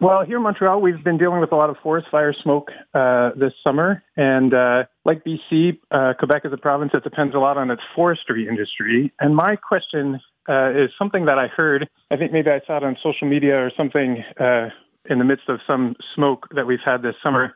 Well, 0.00 0.24
here 0.24 0.38
in 0.38 0.42
Montreal, 0.42 0.80
we've 0.80 1.04
been 1.04 1.18
dealing 1.18 1.38
with 1.38 1.52
a 1.52 1.54
lot 1.54 1.68
of 1.68 1.76
forest 1.82 2.08
fire 2.10 2.32
smoke 2.32 2.70
uh, 2.94 3.32
this 3.36 3.52
summer. 3.62 4.02
And 4.16 4.54
uh, 4.54 4.84
like 5.04 5.22
BC, 5.22 5.78
uh, 5.90 6.14
Quebec 6.18 6.46
is 6.46 6.54
a 6.54 6.56
province 6.56 6.92
that 6.94 7.04
depends 7.04 7.34
a 7.34 7.38
lot 7.38 7.58
on 7.58 7.70
its 7.70 7.82
forestry 7.94 8.48
industry. 8.48 9.12
And 9.20 9.36
my 9.36 9.54
question 9.54 10.18
uh, 10.48 10.70
is 10.70 10.92
something 10.98 11.26
that 11.26 11.38
I 11.38 11.48
heard, 11.48 11.90
I 12.10 12.16
think 12.16 12.32
maybe 12.32 12.48
I 12.48 12.62
saw 12.66 12.78
it 12.78 12.82
on 12.82 12.96
social 13.02 13.28
media 13.28 13.62
or 13.62 13.70
something 13.76 14.24
uh, 14.40 14.70
in 15.10 15.18
the 15.18 15.26
midst 15.26 15.50
of 15.50 15.60
some 15.66 15.94
smoke 16.14 16.46
that 16.54 16.66
we've 16.66 16.80
had 16.82 17.02
this 17.02 17.16
summer, 17.22 17.54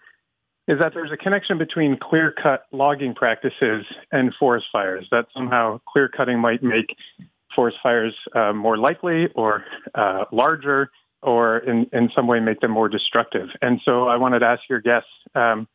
is 0.69 0.79
that 0.79 0.93
there's 0.93 1.11
a 1.11 1.17
connection 1.17 1.57
between 1.57 1.97
clear-cut 1.97 2.67
logging 2.71 3.15
practices 3.15 3.87
and 4.13 4.35
forest 4.35 4.67
fires, 4.71 5.07
that 5.11 5.25
somehow 5.35 5.81
clear 5.89 6.07
cutting 6.07 6.39
might 6.39 6.63
make 6.63 6.95
forest 7.55 7.79
fires 7.83 8.15
uh, 8.35 8.53
more 8.53 8.77
likely 8.77 9.29
or 9.35 9.65
uh, 9.95 10.25
larger 10.33 10.91
or 11.23 11.59
in, 11.59 11.87
in 11.93 12.11
some 12.15 12.27
way 12.27 12.39
make 12.41 12.61
them 12.61 12.71
more 12.71 12.89
destructive. 12.89 13.49
And 13.63 13.81
so 13.85 14.09
I 14.09 14.17
wanted 14.17 14.41
to 14.41 14.47
ask 14.47 14.63
your 14.69 14.81
guests 14.81 15.09
um, 15.35 15.67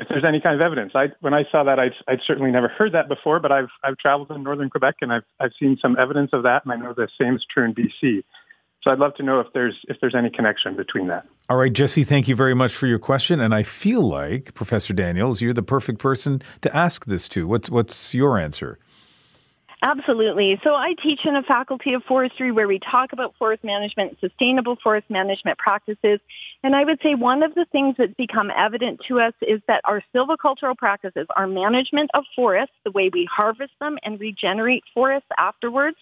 if 0.00 0.08
there's 0.08 0.24
any 0.24 0.40
kind 0.40 0.54
of 0.54 0.60
evidence. 0.60 0.92
I, 0.94 1.08
when 1.20 1.34
I 1.34 1.44
saw 1.50 1.64
that, 1.64 1.78
I'd, 1.78 1.94
I'd 2.08 2.20
certainly 2.26 2.50
never 2.50 2.68
heard 2.68 2.92
that 2.92 3.08
before, 3.08 3.40
but 3.40 3.52
I've, 3.52 3.68
I've 3.84 3.98
traveled 3.98 4.30
in 4.30 4.42
northern 4.42 4.70
Quebec 4.70 4.96
and 5.02 5.12
I've, 5.12 5.24
I've 5.38 5.52
seen 5.58 5.78
some 5.80 5.96
evidence 5.98 6.30
of 6.32 6.42
that, 6.44 6.64
and 6.64 6.72
I 6.72 6.76
know 6.76 6.94
the 6.94 7.08
same 7.20 7.36
is 7.36 7.44
true 7.52 7.64
in 7.64 7.74
BC. 7.74 8.24
So 8.82 8.92
I'd 8.92 8.98
love 8.98 9.14
to 9.16 9.24
know 9.24 9.40
if 9.40 9.48
there's 9.52 9.74
if 9.88 9.96
there's 10.00 10.14
any 10.14 10.30
connection 10.30 10.76
between 10.76 11.08
that. 11.08 11.26
All 11.48 11.56
right, 11.56 11.72
Jesse, 11.72 12.04
thank 12.04 12.28
you 12.28 12.36
very 12.36 12.54
much 12.54 12.72
for 12.72 12.86
your 12.86 13.00
question. 13.00 13.40
And 13.40 13.52
I 13.52 13.64
feel 13.64 14.00
like 14.00 14.54
Professor 14.54 14.92
Daniels, 14.92 15.40
you're 15.40 15.52
the 15.52 15.62
perfect 15.62 15.98
person 15.98 16.40
to 16.60 16.76
ask 16.76 17.04
this 17.04 17.26
to. 17.30 17.48
What's 17.48 17.68
what's 17.68 18.14
your 18.14 18.38
answer? 18.38 18.78
Absolutely. 19.82 20.58
So 20.64 20.74
I 20.74 20.94
teach 20.94 21.26
in 21.26 21.36
a 21.36 21.42
faculty 21.42 21.92
of 21.92 22.02
forestry 22.04 22.50
where 22.50 22.66
we 22.66 22.78
talk 22.78 23.12
about 23.12 23.34
forest 23.38 23.62
management, 23.62 24.18
sustainable 24.20 24.76
forest 24.82 25.08
management 25.10 25.58
practices. 25.58 26.18
And 26.62 26.74
I 26.74 26.84
would 26.84 27.00
say 27.02 27.14
one 27.14 27.42
of 27.42 27.54
the 27.54 27.66
things 27.72 27.94
that's 27.98 28.14
become 28.14 28.50
evident 28.56 29.02
to 29.08 29.20
us 29.20 29.34
is 29.42 29.60
that 29.68 29.82
our 29.84 30.02
silvicultural 30.14 30.76
practices, 30.76 31.26
our 31.36 31.46
management 31.46 32.10
of 32.14 32.24
forests, 32.34 32.74
the 32.84 32.90
way 32.90 33.10
we 33.12 33.26
harvest 33.26 33.72
them 33.78 33.98
and 34.02 34.18
regenerate 34.18 34.82
forests 34.94 35.28
afterwards, 35.38 35.98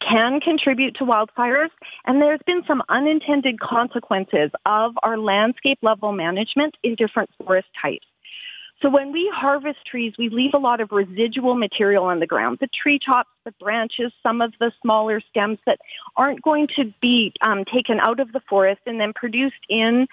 can 0.00 0.38
contribute 0.40 0.96
to 0.96 1.04
wildfires. 1.04 1.70
And 2.04 2.20
there's 2.20 2.42
been 2.46 2.62
some 2.66 2.82
unintended 2.90 3.58
consequences 3.58 4.50
of 4.66 4.98
our 5.02 5.16
landscape 5.16 5.78
level 5.82 6.12
management 6.12 6.76
in 6.82 6.94
different 6.94 7.30
forest 7.38 7.68
types. 7.80 8.06
So 8.80 8.88
when 8.88 9.12
we 9.12 9.28
harvest 9.34 9.84
trees, 9.86 10.14
we 10.18 10.28
leave 10.28 10.54
a 10.54 10.58
lot 10.58 10.80
of 10.80 10.92
residual 10.92 11.56
material 11.56 12.04
on 12.04 12.20
the 12.20 12.26
ground. 12.26 12.58
The 12.60 12.68
tree 12.68 13.00
tops, 13.04 13.30
the 13.44 13.50
branches, 13.60 14.12
some 14.22 14.40
of 14.40 14.52
the 14.60 14.70
smaller 14.80 15.20
stems 15.30 15.58
that 15.66 15.80
aren't 16.16 16.42
going 16.42 16.68
to 16.76 16.92
be 17.00 17.32
um, 17.40 17.64
taken 17.64 17.98
out 17.98 18.20
of 18.20 18.30
the 18.32 18.40
forest 18.48 18.80
and 18.86 19.00
then 19.00 19.12
produced 19.12 19.66
into 19.68 20.06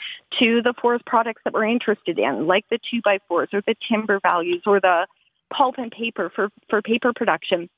the 0.64 0.74
forest 0.82 1.06
products 1.06 1.42
that 1.46 1.54
we're 1.54 1.66
interested 1.66 2.18
in, 2.18 2.48
like 2.48 2.66
the 2.70 2.80
two 2.90 3.02
by 3.04 3.20
fours 3.28 3.50
or 3.54 3.62
the 3.68 3.76
timber 3.88 4.20
values 4.20 4.64
or 4.66 4.80
the 4.80 5.06
pulp 5.54 5.76
and 5.78 5.92
paper 5.92 6.32
for, 6.34 6.50
for 6.68 6.82
paper 6.82 7.14
production. 7.14 7.70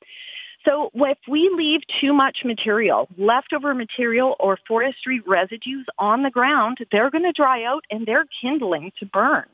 So 0.64 0.90
if 0.96 1.18
we 1.28 1.50
leave 1.54 1.82
too 2.00 2.14
much 2.14 2.40
material, 2.44 3.08
leftover 3.18 3.74
material 3.74 4.36
or 4.40 4.58
forestry 4.68 5.22
residues 5.26 5.86
on 5.98 6.24
the 6.24 6.32
ground, 6.32 6.80
they're 6.92 7.10
going 7.10 7.24
to 7.24 7.32
dry 7.32 7.64
out 7.64 7.84
and 7.92 8.06
they're 8.06 8.26
kindling 8.42 8.92
to 9.00 9.06
burn. 9.06 9.46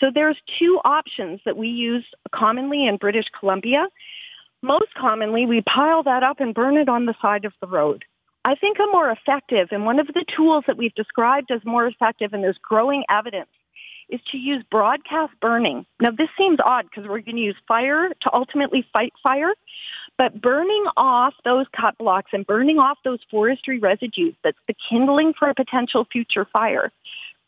So 0.00 0.10
there's 0.12 0.36
two 0.58 0.80
options 0.84 1.40
that 1.44 1.56
we 1.56 1.68
use 1.68 2.04
commonly 2.32 2.86
in 2.86 2.96
British 2.96 3.26
Columbia. 3.38 3.88
Most 4.62 4.92
commonly, 4.94 5.46
we 5.46 5.60
pile 5.62 6.02
that 6.02 6.22
up 6.22 6.40
and 6.40 6.54
burn 6.54 6.76
it 6.76 6.88
on 6.88 7.06
the 7.06 7.14
side 7.20 7.44
of 7.44 7.52
the 7.60 7.66
road. 7.66 8.04
I 8.44 8.54
think 8.54 8.78
a 8.78 8.86
more 8.92 9.10
effective, 9.10 9.68
and 9.70 9.86
one 9.86 9.98
of 9.98 10.06
the 10.08 10.24
tools 10.36 10.64
that 10.66 10.76
we've 10.76 10.94
described 10.94 11.50
as 11.50 11.64
more 11.64 11.86
effective, 11.86 12.34
and 12.34 12.44
there's 12.44 12.58
growing 12.58 13.04
evidence, 13.08 13.48
is 14.10 14.20
to 14.32 14.36
use 14.36 14.62
broadcast 14.70 15.32
burning. 15.40 15.86
Now, 15.98 16.10
this 16.10 16.28
seems 16.36 16.58
odd 16.62 16.84
because 16.84 17.08
we're 17.08 17.20
going 17.20 17.36
to 17.36 17.42
use 17.42 17.56
fire 17.66 18.10
to 18.20 18.34
ultimately 18.34 18.86
fight 18.92 19.14
fire, 19.22 19.54
but 20.18 20.40
burning 20.40 20.84
off 20.96 21.34
those 21.44 21.66
cut 21.74 21.96
blocks 21.96 22.32
and 22.34 22.46
burning 22.46 22.78
off 22.78 22.98
those 23.02 23.20
forestry 23.30 23.78
residues, 23.78 24.34
that's 24.44 24.58
the 24.68 24.74
kindling 24.90 25.32
for 25.32 25.48
a 25.48 25.54
potential 25.54 26.06
future 26.12 26.46
fire, 26.52 26.92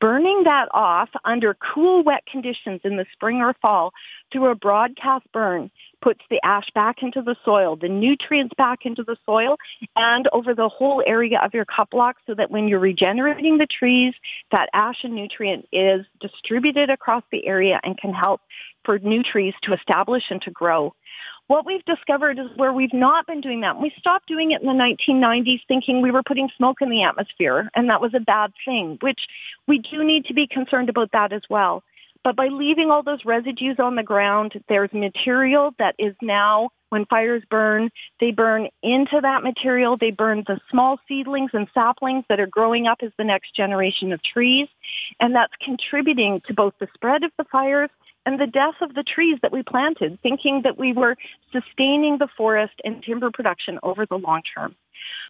burning 0.00 0.44
that 0.44 0.68
off 0.72 1.08
under 1.24 1.54
cool, 1.54 2.02
wet 2.02 2.24
conditions 2.26 2.80
in 2.84 2.96
the 2.96 3.06
spring 3.12 3.38
or 3.38 3.54
fall 3.60 3.92
through 4.32 4.50
a 4.50 4.54
broadcast 4.54 5.26
burn 5.32 5.70
puts 6.02 6.20
the 6.30 6.40
ash 6.44 6.68
back 6.74 7.02
into 7.02 7.22
the 7.22 7.36
soil, 7.44 7.76
the 7.76 7.88
nutrients 7.88 8.54
back 8.56 8.80
into 8.84 9.02
the 9.02 9.16
soil 9.24 9.56
and 9.94 10.28
over 10.32 10.54
the 10.54 10.68
whole 10.68 11.02
area 11.06 11.40
of 11.42 11.54
your 11.54 11.64
cut 11.64 11.90
block 11.90 12.16
so 12.26 12.34
that 12.34 12.50
when 12.50 12.68
you're 12.68 12.78
regenerating 12.78 13.58
the 13.58 13.66
trees, 13.66 14.14
that 14.52 14.68
ash 14.72 15.02
and 15.02 15.14
nutrient 15.14 15.66
is 15.72 16.04
distributed 16.20 16.90
across 16.90 17.22
the 17.32 17.46
area 17.46 17.80
and 17.82 17.98
can 17.98 18.12
help 18.12 18.40
for 18.84 18.98
new 18.98 19.22
trees 19.22 19.54
to 19.62 19.72
establish 19.72 20.24
and 20.30 20.42
to 20.42 20.50
grow. 20.50 20.94
What 21.48 21.64
we've 21.64 21.84
discovered 21.84 22.40
is 22.40 22.48
where 22.56 22.72
we've 22.72 22.92
not 22.92 23.26
been 23.26 23.40
doing 23.40 23.60
that. 23.60 23.80
We 23.80 23.92
stopped 23.98 24.26
doing 24.26 24.50
it 24.50 24.62
in 24.62 24.66
the 24.66 24.72
1990s 24.72 25.60
thinking 25.68 26.02
we 26.02 26.10
were 26.10 26.24
putting 26.24 26.50
smoke 26.56 26.78
in 26.80 26.90
the 26.90 27.04
atmosphere 27.04 27.70
and 27.74 27.88
that 27.88 28.00
was 28.00 28.14
a 28.14 28.20
bad 28.20 28.52
thing, 28.64 28.98
which 29.00 29.20
we 29.68 29.78
do 29.78 30.02
need 30.02 30.24
to 30.26 30.34
be 30.34 30.48
concerned 30.48 30.88
about 30.88 31.12
that 31.12 31.32
as 31.32 31.42
well. 31.48 31.84
But 32.24 32.34
by 32.34 32.48
leaving 32.48 32.90
all 32.90 33.04
those 33.04 33.24
residues 33.24 33.78
on 33.78 33.94
the 33.94 34.02
ground, 34.02 34.60
there's 34.68 34.92
material 34.92 35.72
that 35.78 35.94
is 35.96 36.16
now, 36.20 36.70
when 36.88 37.04
fires 37.06 37.44
burn, 37.48 37.90
they 38.18 38.32
burn 38.32 38.66
into 38.82 39.20
that 39.20 39.44
material. 39.44 39.96
They 39.96 40.10
burn 40.10 40.42
the 40.44 40.58
small 40.68 40.98
seedlings 41.06 41.52
and 41.52 41.68
saplings 41.72 42.24
that 42.28 42.40
are 42.40 42.48
growing 42.48 42.88
up 42.88 42.98
as 43.02 43.12
the 43.16 43.22
next 43.22 43.54
generation 43.54 44.12
of 44.12 44.20
trees. 44.24 44.66
And 45.20 45.36
that's 45.36 45.52
contributing 45.60 46.42
to 46.48 46.54
both 46.54 46.74
the 46.80 46.88
spread 46.94 47.22
of 47.22 47.30
the 47.38 47.44
fires 47.44 47.90
and 48.26 48.40
the 48.40 48.46
death 48.46 48.74
of 48.82 48.94
the 48.94 49.04
trees 49.04 49.38
that 49.40 49.52
we 49.52 49.62
planted, 49.62 50.18
thinking 50.22 50.62
that 50.62 50.76
we 50.76 50.92
were 50.92 51.16
sustaining 51.52 52.18
the 52.18 52.28
forest 52.36 52.74
and 52.84 53.02
timber 53.02 53.30
production 53.30 53.78
over 53.82 54.04
the 54.04 54.16
long 54.16 54.42
term. 54.54 54.74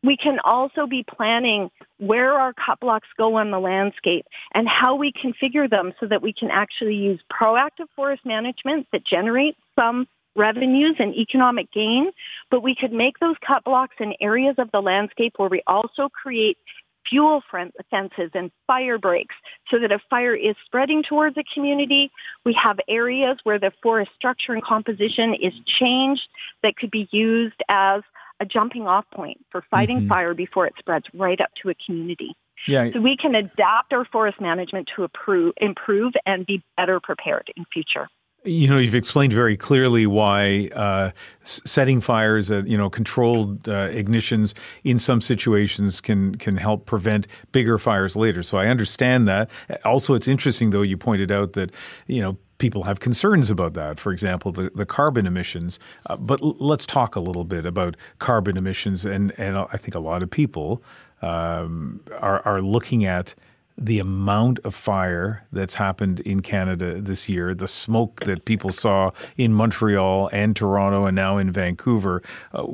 We 0.03 0.17
can 0.17 0.38
also 0.41 0.87
be 0.87 1.05
planning 1.05 1.71
where 1.99 2.33
our 2.33 2.55
cut 2.55 2.81
blocks 2.81 3.09
go 3.17 3.37
on 3.37 3.50
the 3.50 3.61
landscape 3.61 4.26
and 4.55 4.67
how 4.67 4.97
we 4.97 5.12
configure 5.12 5.69
them 5.69 5.93
so 6.00 6.07
that 6.07 6.23
we 6.23 6.33
can 6.33 6.50
actually 6.50 6.95
use 6.95 7.21
proactive 7.31 7.87
forest 7.95 8.25
management 8.25 8.87
that 8.93 9.05
generates 9.05 9.59
some 9.79 10.09
revenues 10.35 10.97
and 10.99 11.15
economic 11.15 11.73
gain, 11.73 12.11
but 12.50 12.62
we 12.62 12.75
could 12.75 12.93
make 12.93 13.19
those 13.19 13.37
cut 13.47 13.65
blocks 13.65 13.97
in 13.99 14.15
areas 14.21 14.55
of 14.59 14.71
the 14.71 14.81
landscape 14.81 15.35
where 15.37 15.49
we 15.49 15.62
also 15.67 16.09
create 16.09 16.59
fuel 17.08 17.42
fences 17.90 18.30
and 18.34 18.50
fire 18.66 18.98
breaks 18.98 19.34
so 19.70 19.78
that 19.78 19.92
if 19.92 20.00
fire 20.08 20.34
is 20.34 20.54
spreading 20.64 21.02
towards 21.02 21.36
a 21.36 21.44
community, 21.54 22.10
we 22.44 22.52
have 22.54 22.78
areas 22.88 23.38
where 23.44 23.58
the 23.58 23.72
forest 23.82 24.10
structure 24.16 24.52
and 24.52 24.62
composition 24.62 25.34
is 25.34 25.52
changed 25.78 26.28
that 26.62 26.76
could 26.76 26.90
be 26.90 27.08
used 27.10 27.62
as 27.68 28.02
a 28.40 28.44
jumping 28.44 28.86
off 28.86 29.04
point 29.14 29.38
for 29.50 29.62
fighting 29.70 29.98
mm-hmm. 30.00 30.08
fire 30.08 30.34
before 30.34 30.66
it 30.66 30.75
spreads 30.78 31.06
right 31.14 31.40
up 31.40 31.50
to 31.62 31.70
a 31.70 31.75
community. 31.86 32.36
Yeah. 32.66 32.90
So 32.92 33.00
we 33.00 33.16
can 33.16 33.34
adapt 33.34 33.92
our 33.92 34.04
forest 34.06 34.40
management 34.40 34.90
to 34.96 35.04
improve, 35.04 35.54
improve 35.58 36.14
and 36.25 36.44
be 36.46 36.62
better 36.76 37.00
prepared 37.00 37.50
in 37.56 37.64
future. 37.72 38.08
You 38.47 38.69
know, 38.69 38.79
you've 38.79 38.95
explained 38.95 39.33
very 39.33 39.57
clearly 39.57 40.07
why 40.07 40.69
uh, 40.69 41.11
setting 41.43 42.00
fires 42.00 42.49
at 42.50 42.69
you 42.69 42.79
know 42.79 42.88
controlled 42.88 43.69
uh, 43.69 43.88
ignitions 43.88 44.55
in 44.85 45.00
some 45.00 45.21
situations 45.21 46.00
can 46.00 46.37
can 46.37 46.57
help 46.57 46.87
prevent 46.87 47.26
bigger 47.50 47.76
fires 47.76 48.15
later. 48.15 48.45
So 48.45 48.57
I 48.57 48.69
understand 48.69 49.26
that. 49.26 49.50
Also, 49.85 50.15
it's 50.15 50.29
interesting 50.29 50.71
though 50.71 50.83
you 50.83 50.97
pointed 50.97 51.33
out 51.33 51.55
that 51.55 51.75
you 52.07 52.23
know 52.23 52.38
people 52.59 52.85
have 52.85 53.00
concerns 53.00 53.50
about 53.50 53.75
that. 53.75 53.99
For 53.99 54.12
example, 54.12 54.53
the, 54.53 54.71
the 54.75 54.87
carbon 54.87 55.26
emissions. 55.26 55.81
Uh, 56.07 56.17
but 56.17 56.41
l- 56.41 56.57
let's 56.61 56.87
talk 56.87 57.17
a 57.17 57.21
little 57.21 57.45
bit 57.45 57.67
about 57.67 57.97
carbon 58.21 58.57
emissions, 58.57 59.05
and 59.05 59.33
and 59.38 59.59
I 59.59 59.76
think 59.76 59.97
a 59.97 60.00
lot 60.00 60.23
of 60.23 60.31
people 60.31 60.83
um, 61.21 62.00
are 62.21 62.47
are 62.47 62.62
looking 62.62 63.05
at 63.05 63.35
the 63.78 63.99
amount 63.99 64.59
of 64.61 64.75
fire 64.75 65.47
that's 65.52 65.75
happened 65.75 66.21
in 66.21 66.40
Canada 66.40 67.00
this 67.00 67.28
year, 67.28 67.54
the 67.54 67.68
smoke 67.68 68.21
that 68.25 68.45
people 68.45 68.71
saw 68.71 69.11
in 69.37 69.52
Montreal 69.52 70.30
and 70.33 70.56
Toronto 70.56 71.04
and 71.04 71.14
now 71.14 71.37
in 71.37 71.50
Vancouver. 71.52 72.23
Uh, 72.52 72.66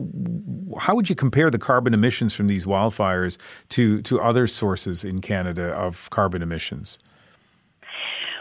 how 0.79 0.95
would 0.95 1.11
you 1.11 1.17
compare 1.17 1.51
the 1.51 1.59
carbon 1.59 1.93
emissions 1.93 2.35
from 2.35 2.47
these 2.47 2.65
wildfires 2.67 3.37
to, 3.71 4.01
to 4.03 4.21
other 4.21 4.47
sources 4.47 5.05
in 5.05 5.21
Canada 5.21 5.71
of 5.71 6.09
carbon 6.11 6.43
emissions? 6.43 6.99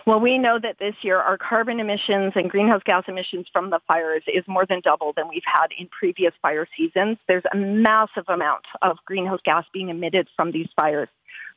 Well, 0.07 0.19
we 0.19 0.37
know 0.37 0.57
that 0.61 0.79
this 0.79 0.95
year 1.03 1.19
our 1.19 1.37
carbon 1.37 1.79
emissions 1.79 2.33
and 2.35 2.49
greenhouse 2.49 2.81
gas 2.85 3.03
emissions 3.07 3.47
from 3.53 3.69
the 3.69 3.79
fires 3.87 4.23
is 4.27 4.43
more 4.47 4.65
than 4.65 4.81
double 4.81 5.13
than 5.15 5.27
we've 5.29 5.43
had 5.45 5.67
in 5.77 5.87
previous 5.87 6.33
fire 6.41 6.67
seasons. 6.75 7.17
There's 7.27 7.43
a 7.53 7.55
massive 7.55 8.25
amount 8.27 8.65
of 8.81 8.97
greenhouse 9.05 9.41
gas 9.45 9.65
being 9.71 9.89
emitted 9.89 10.27
from 10.35 10.51
these 10.51 10.69
fires. 10.75 11.09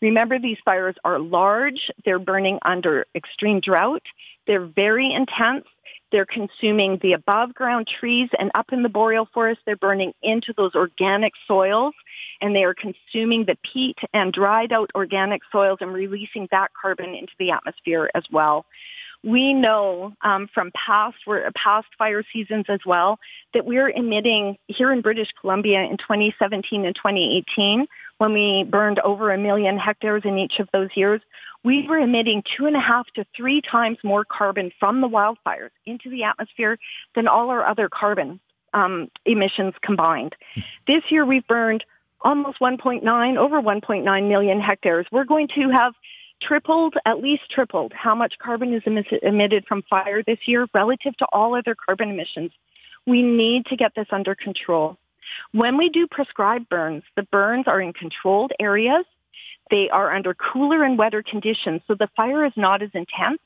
Remember, 0.05 0.39
these 0.39 0.59
fires 0.67 0.97
are 1.03 1.19
large. 1.19 1.91
They're 2.05 2.19
burning 2.19 2.59
under 2.61 3.07
extreme 3.15 3.61
drought. 3.61 4.03
They're 4.47 4.67
very 4.67 5.11
intense. 5.11 5.65
They're 6.13 6.27
consuming 6.27 6.99
the 7.01 7.15
above 7.15 7.55
ground 7.55 7.89
trees 7.89 8.29
and 8.39 8.51
up 8.55 8.67
in 8.71 8.83
the 8.83 8.91
boreal 8.91 9.27
forest, 9.33 9.63
they're 9.65 9.77
burning 9.77 10.13
into 10.23 10.53
those 10.59 10.75
organic 10.75 11.33
soils 11.49 11.95
and 12.43 12.55
they 12.55 12.65
are 12.65 12.75
consuming 12.75 13.47
the 13.47 13.57
peat 13.73 13.97
and 14.13 14.31
dried 14.31 14.73
out 14.73 14.91
organic 14.95 15.41
soils 15.51 15.79
and 15.81 15.95
releasing 15.95 16.49
that 16.51 16.71
carbon 16.79 17.15
into 17.15 17.33
the 17.39 17.53
atmosphere 17.53 18.11
as 18.15 18.25
well. 18.31 18.67
We 19.23 19.55
know 19.55 20.13
um, 20.21 20.49
from 20.53 20.71
past 20.73 21.17
past 21.57 21.87
fire 21.97 22.23
seasons 22.31 22.67
as 22.69 22.81
well 22.85 23.19
that 23.55 23.65
we're 23.65 23.89
emitting 23.89 24.59
here 24.67 24.93
in 24.93 25.01
British 25.01 25.33
Columbia 25.41 25.81
in 25.81 25.97
2017 25.97 26.85
and 26.85 26.95
2018 26.95 27.87
when 28.25 28.33
we 28.33 28.65
burned 28.65 29.01
over 29.01 29.33
a 29.33 29.39
million 29.39 29.77
hectares 29.77 30.23
in 30.25 30.39
each 30.39 30.59
of 30.59 30.67
those 30.73 30.89
years, 30.95 31.21
we 31.63 31.87
were 31.87 31.99
emitting 31.99 32.43
two 32.57 32.65
and 32.65 32.75
a 32.75 32.81
half 32.81 33.07
to 33.17 33.27
three 33.37 33.61
times 33.61 33.99
more 34.03 34.25
carbon 34.25 34.73
from 34.81 35.03
the 35.03 35.09
wildfires 35.09 35.69
into 35.85 36.09
the 36.09 36.23
atmosphere 36.23 36.79
than 37.15 37.29
all 37.29 37.51
our 37.51 37.67
other 37.67 37.91
carbon 37.91 38.41
um, 38.73 39.11
emissions 39.27 39.75
combined. 39.83 40.35
This 40.87 41.03
year 41.11 41.27
we've 41.27 41.47
burned 41.47 41.85
almost 42.23 42.61
1.9, 42.61 43.37
over 43.37 43.61
1.9 43.61 44.29
million 44.29 44.59
hectares. 44.59 45.07
We're 45.13 45.25
going 45.25 45.49
to 45.57 45.69
have 45.69 45.93
tripled, 46.41 46.95
at 47.05 47.21
least 47.21 47.43
tripled, 47.51 47.93
how 47.93 48.15
much 48.15 48.39
carbon 48.39 48.73
is 48.73 48.83
emitted 49.23 49.67
from 49.67 49.83
fire 49.83 50.23
this 50.23 50.39
year 50.47 50.67
relative 50.73 51.15
to 51.19 51.27
all 51.31 51.55
other 51.55 51.75
carbon 51.75 52.09
emissions. 52.09 52.53
We 53.07 53.21
need 53.21 53.67
to 53.67 53.77
get 53.77 53.95
this 53.95 54.09
under 54.11 54.35
control. 54.35 54.97
When 55.53 55.77
we 55.77 55.89
do 55.89 56.07
prescribed 56.07 56.69
burns, 56.69 57.03
the 57.17 57.23
burns 57.25 57.67
are 57.67 57.81
in 57.81 57.93
controlled 57.93 58.53
areas. 58.61 59.05
They 59.71 59.89
are 59.91 60.15
under 60.15 60.35
cooler 60.35 60.85
and 60.85 60.99
wetter 60.99 61.23
conditions, 61.23 61.81
so 61.87 61.95
the 61.95 62.09
fire 62.17 62.45
is 62.45 62.53
not 62.57 62.83
as 62.83 62.91
intense. 62.95 63.41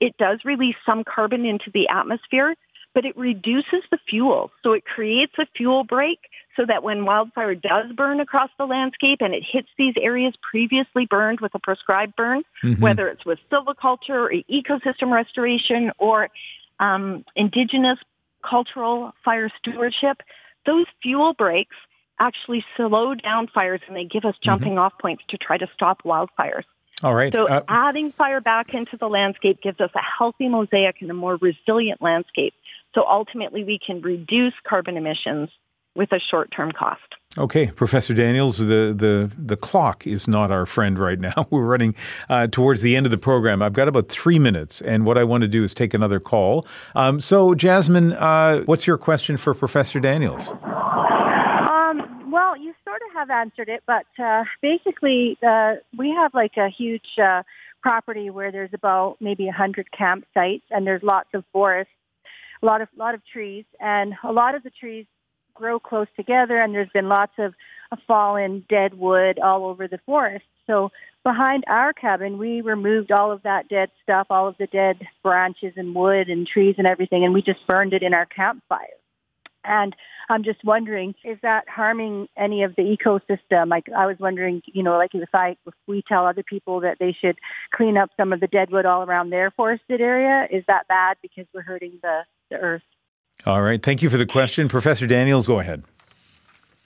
It 0.00 0.16
does 0.16 0.40
release 0.44 0.76
some 0.84 1.04
carbon 1.04 1.44
into 1.44 1.70
the 1.72 1.88
atmosphere, 1.88 2.54
but 2.94 3.04
it 3.04 3.16
reduces 3.16 3.82
the 3.90 3.98
fuel. 4.08 4.50
So 4.62 4.72
it 4.72 4.84
creates 4.84 5.34
a 5.38 5.46
fuel 5.56 5.84
break 5.84 6.18
so 6.56 6.64
that 6.66 6.82
when 6.82 7.04
wildfire 7.04 7.54
does 7.54 7.92
burn 7.92 8.20
across 8.20 8.50
the 8.58 8.64
landscape 8.64 9.18
and 9.20 9.34
it 9.34 9.44
hits 9.46 9.68
these 9.76 9.94
areas 10.00 10.34
previously 10.40 11.06
burned 11.06 11.40
with 11.40 11.54
a 11.54 11.58
prescribed 11.58 12.16
burn, 12.16 12.42
mm-hmm. 12.64 12.80
whether 12.80 13.08
it's 13.08 13.24
with 13.26 13.38
silviculture 13.52 14.08
or 14.08 14.32
ecosystem 14.50 15.12
restoration 15.12 15.92
or 15.98 16.30
um, 16.80 17.24
indigenous 17.34 17.98
cultural 18.42 19.12
fire 19.24 19.50
stewardship, 19.58 20.22
those 20.66 20.86
fuel 21.02 21.32
breaks 21.34 21.76
actually 22.18 22.64
slow 22.76 23.14
down 23.14 23.46
fires 23.48 23.80
and 23.86 23.96
they 23.96 24.04
give 24.04 24.24
us 24.24 24.34
mm-hmm. 24.36 24.44
jumping 24.44 24.68
mm-hmm. 24.70 24.80
off 24.80 24.98
points 24.98 25.22
to 25.28 25.38
try 25.38 25.56
to 25.56 25.68
stop 25.74 26.02
wildfires. 26.02 26.64
All 27.02 27.14
right. 27.14 27.32
So 27.32 27.46
uh, 27.46 27.62
adding 27.68 28.10
fire 28.12 28.40
back 28.40 28.72
into 28.72 28.96
the 28.96 29.08
landscape 29.08 29.60
gives 29.62 29.80
us 29.80 29.90
a 29.94 30.00
healthy 30.00 30.48
mosaic 30.48 31.02
and 31.02 31.10
a 31.10 31.14
more 31.14 31.36
resilient 31.36 32.00
landscape. 32.00 32.54
So 32.94 33.04
ultimately 33.06 33.64
we 33.64 33.78
can 33.78 34.00
reduce 34.00 34.54
carbon 34.66 34.96
emissions 34.96 35.50
with 35.94 36.12
a 36.12 36.20
short-term 36.20 36.72
cost. 36.72 37.02
Okay, 37.38 37.66
Professor 37.66 38.14
Daniels, 38.14 38.56
the, 38.56 38.94
the, 38.96 39.30
the 39.36 39.56
clock 39.56 40.06
is 40.06 40.26
not 40.26 40.50
our 40.50 40.64
friend 40.64 40.98
right 40.98 41.18
now. 41.18 41.46
We're 41.50 41.66
running 41.66 41.94
uh, 42.30 42.46
towards 42.46 42.80
the 42.80 42.96
end 42.96 43.04
of 43.04 43.10
the 43.10 43.18
program. 43.18 43.60
I've 43.60 43.74
got 43.74 43.88
about 43.88 44.08
three 44.08 44.38
minutes, 44.38 44.80
and 44.80 45.04
what 45.04 45.18
I 45.18 45.24
want 45.24 45.42
to 45.42 45.48
do 45.48 45.62
is 45.62 45.74
take 45.74 45.92
another 45.92 46.18
call. 46.18 46.66
Um, 46.94 47.20
so, 47.20 47.54
Jasmine, 47.54 48.14
uh, 48.14 48.62
what's 48.62 48.86
your 48.86 48.96
question 48.96 49.36
for 49.36 49.52
Professor 49.52 50.00
Daniels? 50.00 50.48
Um, 50.48 52.30
well, 52.30 52.56
you 52.56 52.72
sort 52.84 53.02
of 53.02 53.12
have 53.12 53.28
answered 53.28 53.68
it, 53.68 53.82
but 53.86 54.06
uh, 54.18 54.44
basically, 54.62 55.36
uh, 55.46 55.74
we 55.96 56.10
have 56.10 56.32
like 56.32 56.56
a 56.56 56.70
huge 56.70 57.18
uh, 57.22 57.42
property 57.82 58.30
where 58.30 58.50
there's 58.50 58.72
about 58.72 59.18
maybe 59.20 59.44
100 59.44 59.88
campsites, 59.98 60.62
and 60.70 60.86
there's 60.86 61.02
lots 61.02 61.28
of 61.34 61.44
forests, 61.52 61.92
a 62.62 62.66
lot 62.66 62.80
of 62.80 62.88
lot 62.96 63.14
of 63.14 63.20
trees, 63.30 63.66
and 63.78 64.14
a 64.24 64.32
lot 64.32 64.54
of 64.54 64.62
the 64.62 64.70
trees 64.70 65.04
grow 65.56 65.78
close 65.78 66.06
together 66.16 66.60
and 66.60 66.74
there's 66.74 66.90
been 66.90 67.08
lots 67.08 67.32
of 67.38 67.54
fallen 68.06 68.64
dead 68.68 68.94
wood 68.94 69.38
all 69.38 69.66
over 69.66 69.88
the 69.88 69.98
forest. 70.06 70.44
So 70.66 70.90
behind 71.22 71.64
our 71.68 71.92
cabin, 71.92 72.38
we 72.38 72.60
removed 72.60 73.12
all 73.12 73.32
of 73.32 73.42
that 73.42 73.68
dead 73.68 73.90
stuff, 74.02 74.26
all 74.30 74.48
of 74.48 74.56
the 74.58 74.66
dead 74.66 75.06
branches 75.22 75.74
and 75.76 75.94
wood 75.94 76.28
and 76.28 76.46
trees 76.46 76.76
and 76.78 76.86
everything, 76.86 77.24
and 77.24 77.32
we 77.32 77.42
just 77.42 77.66
burned 77.66 77.92
it 77.92 78.02
in 78.02 78.14
our 78.14 78.26
campfire. 78.26 78.86
And 79.64 79.94
I'm 80.28 80.42
just 80.42 80.64
wondering, 80.64 81.14
is 81.24 81.38
that 81.42 81.68
harming 81.68 82.28
any 82.36 82.62
of 82.62 82.74
the 82.76 82.82
ecosystem? 82.82 83.68
Like 83.68 83.86
I 83.96 84.06
was 84.06 84.16
wondering, 84.18 84.62
you 84.66 84.82
know, 84.82 84.96
like 84.96 85.14
if 85.14 85.34
I 85.34 85.56
if 85.66 85.74
we 85.86 86.02
tell 86.06 86.26
other 86.26 86.42
people 86.42 86.80
that 86.80 86.98
they 86.98 87.12
should 87.12 87.38
clean 87.72 87.96
up 87.96 88.10
some 88.16 88.32
of 88.32 88.40
the 88.40 88.46
dead 88.46 88.70
wood 88.70 88.86
all 88.86 89.02
around 89.02 89.30
their 89.30 89.50
forested 89.50 90.00
area, 90.00 90.46
is 90.50 90.64
that 90.66 90.88
bad 90.88 91.16
because 91.22 91.46
we're 91.54 91.62
hurting 91.62 91.98
the, 92.02 92.22
the 92.50 92.56
earth? 92.56 92.82
All 93.44 93.62
right. 93.62 93.82
Thank 93.82 94.02
you 94.02 94.10
for 94.10 94.16
the 94.16 94.26
question. 94.26 94.68
Professor 94.68 95.06
Daniels, 95.06 95.46
go 95.46 95.60
ahead. 95.60 95.84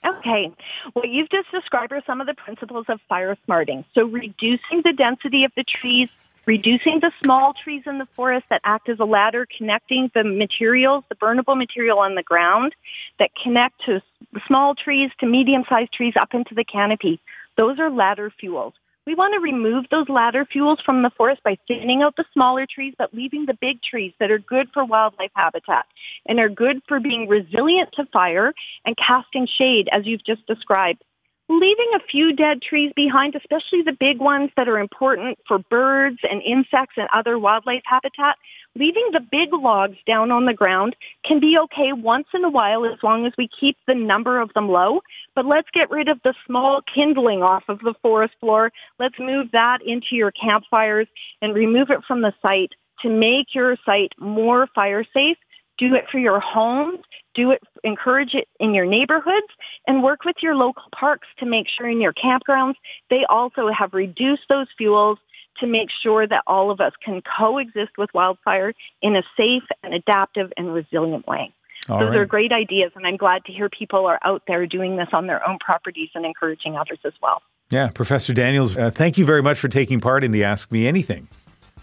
Okay. 0.05 0.51
What 0.93 1.09
you've 1.09 1.29
just 1.29 1.49
described 1.51 1.91
are 1.93 2.01
some 2.05 2.21
of 2.21 2.27
the 2.27 2.33
principles 2.33 2.85
of 2.89 2.99
fire 3.07 3.37
smarting. 3.45 3.85
So 3.93 4.05
reducing 4.05 4.81
the 4.83 4.93
density 4.93 5.43
of 5.43 5.51
the 5.55 5.63
trees, 5.63 6.09
reducing 6.45 6.99
the 6.99 7.11
small 7.23 7.53
trees 7.53 7.83
in 7.85 7.97
the 7.97 8.07
forest 8.15 8.45
that 8.49 8.61
act 8.63 8.89
as 8.89 8.99
a 8.99 9.05
ladder 9.05 9.47
connecting 9.57 10.11
the 10.13 10.23
materials, 10.23 11.03
the 11.09 11.15
burnable 11.15 11.57
material 11.57 11.99
on 11.99 12.15
the 12.15 12.23
ground 12.23 12.73
that 13.19 13.31
connect 13.35 13.83
to 13.85 14.01
small 14.47 14.75
trees 14.75 15.11
to 15.19 15.25
medium-sized 15.25 15.91
trees 15.93 16.13
up 16.19 16.33
into 16.33 16.55
the 16.55 16.63
canopy. 16.63 17.19
Those 17.57 17.79
are 17.79 17.89
ladder 17.89 18.31
fuels. 18.39 18.73
We 19.07 19.15
want 19.15 19.33
to 19.33 19.39
remove 19.39 19.85
those 19.89 20.09
ladder 20.09 20.45
fuels 20.45 20.79
from 20.85 21.01
the 21.01 21.09
forest 21.09 21.41
by 21.43 21.57
thinning 21.67 22.03
out 22.03 22.15
the 22.15 22.25
smaller 22.33 22.67
trees, 22.67 22.93
but 22.97 23.13
leaving 23.13 23.45
the 23.45 23.57
big 23.59 23.81
trees 23.81 24.13
that 24.19 24.29
are 24.29 24.37
good 24.37 24.69
for 24.73 24.85
wildlife 24.85 25.31
habitat 25.33 25.87
and 26.27 26.39
are 26.39 26.49
good 26.49 26.81
for 26.87 26.99
being 26.99 27.27
resilient 27.27 27.89
to 27.93 28.05
fire 28.13 28.53
and 28.85 28.95
casting 28.97 29.47
shade, 29.47 29.89
as 29.91 30.05
you've 30.05 30.23
just 30.23 30.45
described 30.45 31.03
leaving 31.49 31.91
a 31.95 31.99
few 32.09 32.33
dead 32.33 32.61
trees 32.61 32.91
behind, 32.95 33.35
especially 33.35 33.81
the 33.81 33.97
big 33.99 34.19
ones 34.19 34.49
that 34.55 34.69
are 34.69 34.79
important 34.79 35.37
for 35.47 35.59
birds 35.59 36.17
and 36.29 36.41
insects 36.41 36.95
and 36.97 37.07
other 37.13 37.37
wildlife 37.37 37.81
habitat, 37.85 38.37
leaving 38.75 39.09
the 39.11 39.19
big 39.19 39.53
logs 39.53 39.97
down 40.07 40.31
on 40.31 40.45
the 40.45 40.53
ground 40.53 40.95
can 41.25 41.39
be 41.39 41.57
okay 41.57 41.91
once 41.93 42.27
in 42.33 42.43
a 42.43 42.49
while 42.49 42.85
as 42.85 42.97
long 43.03 43.25
as 43.25 43.33
we 43.37 43.47
keep 43.47 43.77
the 43.85 43.95
number 43.95 44.39
of 44.39 44.53
them 44.53 44.69
low. 44.69 45.01
But 45.35 45.45
let's 45.45 45.69
get 45.73 45.91
rid 45.91 46.07
of 46.07 46.19
the 46.23 46.33
small 46.45 46.81
kindling 46.81 47.43
off 47.43 47.63
of 47.67 47.79
the 47.79 47.95
forest 48.01 48.35
floor. 48.39 48.71
Let's 48.99 49.19
move 49.19 49.51
that 49.51 49.81
into 49.85 50.15
your 50.15 50.31
campfires 50.31 51.07
and 51.41 51.53
remove 51.53 51.89
it 51.89 52.03
from 52.07 52.21
the 52.21 52.33
site 52.41 52.71
to 53.01 53.09
make 53.09 53.53
your 53.53 53.75
site 53.85 54.13
more 54.19 54.67
fire 54.73 55.03
safe 55.13 55.37
Do 55.77 55.95
it 55.95 56.05
for 56.11 56.19
your 56.19 56.39
homes. 56.39 56.99
Do 57.33 57.51
it, 57.51 57.61
encourage 57.83 58.33
it 58.33 58.47
in 58.59 58.73
your 58.73 58.85
neighborhoods 58.85 59.47
and 59.87 60.03
work 60.03 60.25
with 60.25 60.35
your 60.41 60.55
local 60.55 60.83
parks 60.93 61.27
to 61.39 61.45
make 61.45 61.67
sure 61.67 61.87
in 61.87 62.01
your 62.01 62.13
campgrounds 62.13 62.75
they 63.09 63.25
also 63.29 63.69
have 63.69 63.93
reduced 63.93 64.43
those 64.49 64.67
fuels 64.77 65.17
to 65.59 65.67
make 65.67 65.89
sure 66.01 66.27
that 66.27 66.43
all 66.47 66.71
of 66.71 66.81
us 66.81 66.93
can 67.03 67.21
coexist 67.21 67.97
with 67.97 68.09
wildfire 68.13 68.73
in 69.01 69.15
a 69.15 69.23
safe 69.37 69.63
and 69.83 69.93
adaptive 69.93 70.51
and 70.57 70.73
resilient 70.73 71.27
way. 71.27 71.53
All 71.89 71.99
Those 71.99 72.09
right. 72.09 72.17
are 72.19 72.25
great 72.25 72.51
ideas, 72.51 72.91
and 72.95 73.07
I'm 73.07 73.17
glad 73.17 73.43
to 73.45 73.51
hear 73.51 73.67
people 73.69 74.05
are 74.05 74.19
out 74.23 74.43
there 74.47 74.65
doing 74.67 74.97
this 74.97 75.09
on 75.13 75.27
their 75.27 75.47
own 75.47 75.57
properties 75.59 76.09
and 76.13 76.25
encouraging 76.25 76.77
others 76.77 76.99
as 77.03 77.13
well. 77.21 77.41
Yeah, 77.71 77.87
Professor 77.89 78.33
Daniels, 78.33 78.77
uh, 78.77 78.91
thank 78.91 79.17
you 79.17 79.25
very 79.25 79.41
much 79.41 79.57
for 79.57 79.67
taking 79.67 79.99
part 79.99 80.23
in 80.23 80.31
the 80.31 80.43
Ask 80.43 80.71
Me 80.71 80.85
Anything. 80.85 81.27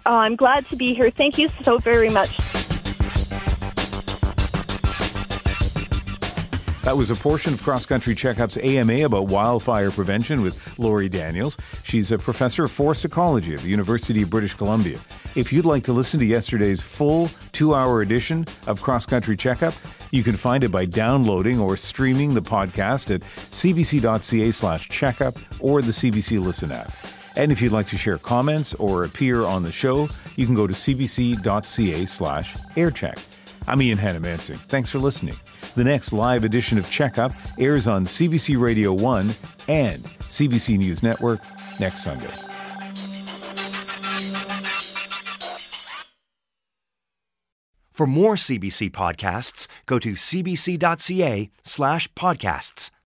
Oh, 0.07 0.17
I'm 0.17 0.37
glad 0.37 0.69
to 0.69 0.77
be 0.77 0.95
here. 0.95 1.11
Thank 1.11 1.39
you 1.39 1.49
so 1.63 1.79
very 1.79 2.11
much. 2.11 2.39
That 6.89 6.97
was 6.97 7.11
a 7.11 7.17
portion 7.17 7.53
of 7.53 7.63
Cross 7.63 7.85
Country 7.85 8.15
Checkup's 8.15 8.57
AMA 8.57 9.05
about 9.05 9.27
wildfire 9.27 9.91
prevention 9.91 10.41
with 10.41 10.79
Lori 10.79 11.07
Daniels. 11.11 11.59
She's 11.85 12.11
a 12.13 12.17
professor 12.17 12.65
of 12.65 12.71
forest 12.71 13.05
ecology 13.05 13.53
at 13.53 13.61
the 13.61 13.69
University 13.69 14.23
of 14.23 14.31
British 14.31 14.55
Columbia. 14.55 14.99
If 15.35 15.53
you'd 15.53 15.67
like 15.67 15.85
to 15.85 15.93
listen 15.93 16.19
to 16.21 16.25
yesterday's 16.25 16.81
full 16.81 17.29
two 17.53 17.75
hour 17.75 18.01
edition 18.01 18.47
of 18.67 18.81
Cross 18.81 19.05
Country 19.05 19.37
Checkup, 19.37 19.75
you 20.13 20.23
can 20.23 20.35
find 20.35 20.65
it 20.65 20.71
by 20.71 20.87
downloading 20.87 21.61
or 21.61 21.77
streaming 21.77 22.33
the 22.33 22.41
podcast 22.41 23.15
at 23.15 23.21
cbc.ca 23.21 24.51
slash 24.51 24.89
checkup 24.89 25.39
or 25.61 25.83
the 25.83 25.93
CBC 25.93 26.43
Listen 26.43 26.73
app. 26.73 26.91
And 27.37 27.53
if 27.53 27.61
you'd 27.61 27.71
like 27.71 27.89
to 27.89 27.99
share 27.99 28.17
comments 28.17 28.73
or 28.73 29.05
appear 29.05 29.45
on 29.45 29.63
the 29.63 29.73
show, 29.73 30.09
you 30.37 30.47
can 30.47 30.55
go 30.55 30.67
to 30.67 30.73
cbc.ca 30.73 32.07
slash 32.07 32.55
aircheck. 32.77 33.23
I'm 33.69 33.83
Ian 33.83 33.99
Hanomansing. 33.99 34.57
Thanks 34.61 34.89
for 34.89 34.99
listening. 34.99 35.37
The 35.79 35.85
next 35.85 36.13
live 36.13 36.43
edition 36.43 36.77
of 36.77 36.91
Checkup 36.91 37.31
airs 37.57 37.87
on 37.87 38.05
CBC 38.05 38.61
Radio 38.61 38.93
1 38.93 39.31
and 39.69 40.03
CBC 40.03 40.77
News 40.77 41.05
Network 41.05 41.39
next 41.79 42.03
Sunday. 42.03 42.27
For 47.93 48.09
more 48.09 48.35
CBC 48.35 48.91
podcasts, 48.91 49.69
go 49.87 50.01
to 50.01 50.15
cbc.ca 50.15 51.49
slash 51.63 52.13
podcasts. 52.15 52.91